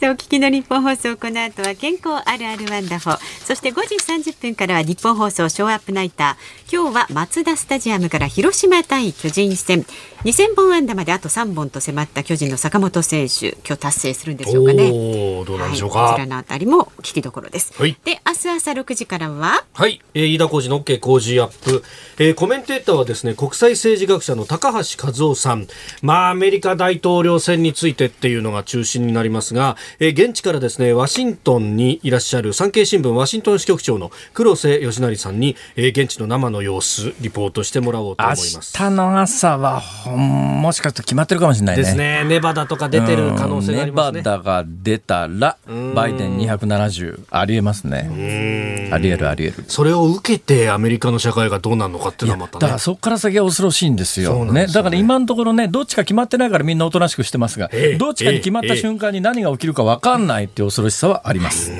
[0.00, 3.18] さあお聞きの日本放送この後は健康あるあるワンダホー。
[3.44, 6.72] そして5時30分からは日本放送ショーアップナイター。
[6.72, 9.84] 今日はマツダスタジアムから広島対巨人戦。
[10.24, 13.56] 2000本安打まであと3本と迫った巨人の坂本選手。
[13.66, 14.90] 今日達成するんでしょうかね。
[14.90, 15.98] おーどうなんでしょうか。
[15.98, 16.26] はいこちら。
[16.26, 17.96] のあたりも聞きどころです、はい。
[18.04, 19.64] で明日朝6時からは？
[19.72, 21.82] はい、えー、飯田浩二の OK 工事アップ、
[22.18, 25.66] えー、コメンテーターはですね国際政治学者の高橋和夫さん。
[26.02, 29.59] まあアメリカ大統領選についてっていうのが中心になりますが、
[29.98, 38.76] えー、現地からですねワシントンにいらっしゃる産経新聞ワシントン支局長の黒瀬義成さんに、えー、現地の生の様子リポートしてもらおうと思い明ます。
[38.76, 41.82] 日の朝はほんもしかすると決まってるかもしれないね。
[41.82, 42.24] ですね。
[42.24, 44.18] ネバダとか出てる可能性がありますね。
[44.18, 45.56] うんネバダが出たら
[45.94, 48.88] バイデン270ありえますね。
[48.92, 49.64] ありえるありえる。
[49.68, 52.60] それを受けてアメリカの社会がどうなるのかっていうのはまたね。
[52.60, 54.44] だからそこから先は恐ろしいんですよ。
[54.44, 54.52] ね。
[54.52, 57.98] ね、だから今のところね、どっちか決まってないからみんなおとなしくしてますが、ええ。
[57.98, 61.72] どっちかに決まった瞬間に何が起きるか分かんないって恐ろしさはあります。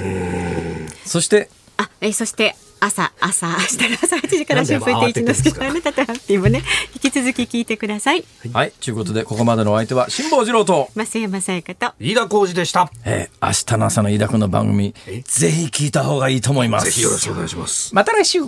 [1.04, 6.62] そして、あえーそして朝朝明日の朝8時から春風亭一之輔さんあなたとハッピーもね
[6.94, 8.24] 引き続き聞いてください。
[8.54, 8.92] はい、とい。
[8.92, 11.92] うことで、ここまでのお相手は辛坊治郎と、増山さやかと。
[12.00, 12.90] 飯田浩二でした。
[13.04, 14.94] えー明日の朝の飯田君の番組、
[15.24, 16.86] ぜひ聞いた方がいいと思います。
[16.86, 17.94] ぜひよろしくお願いします。
[17.94, 18.40] また来週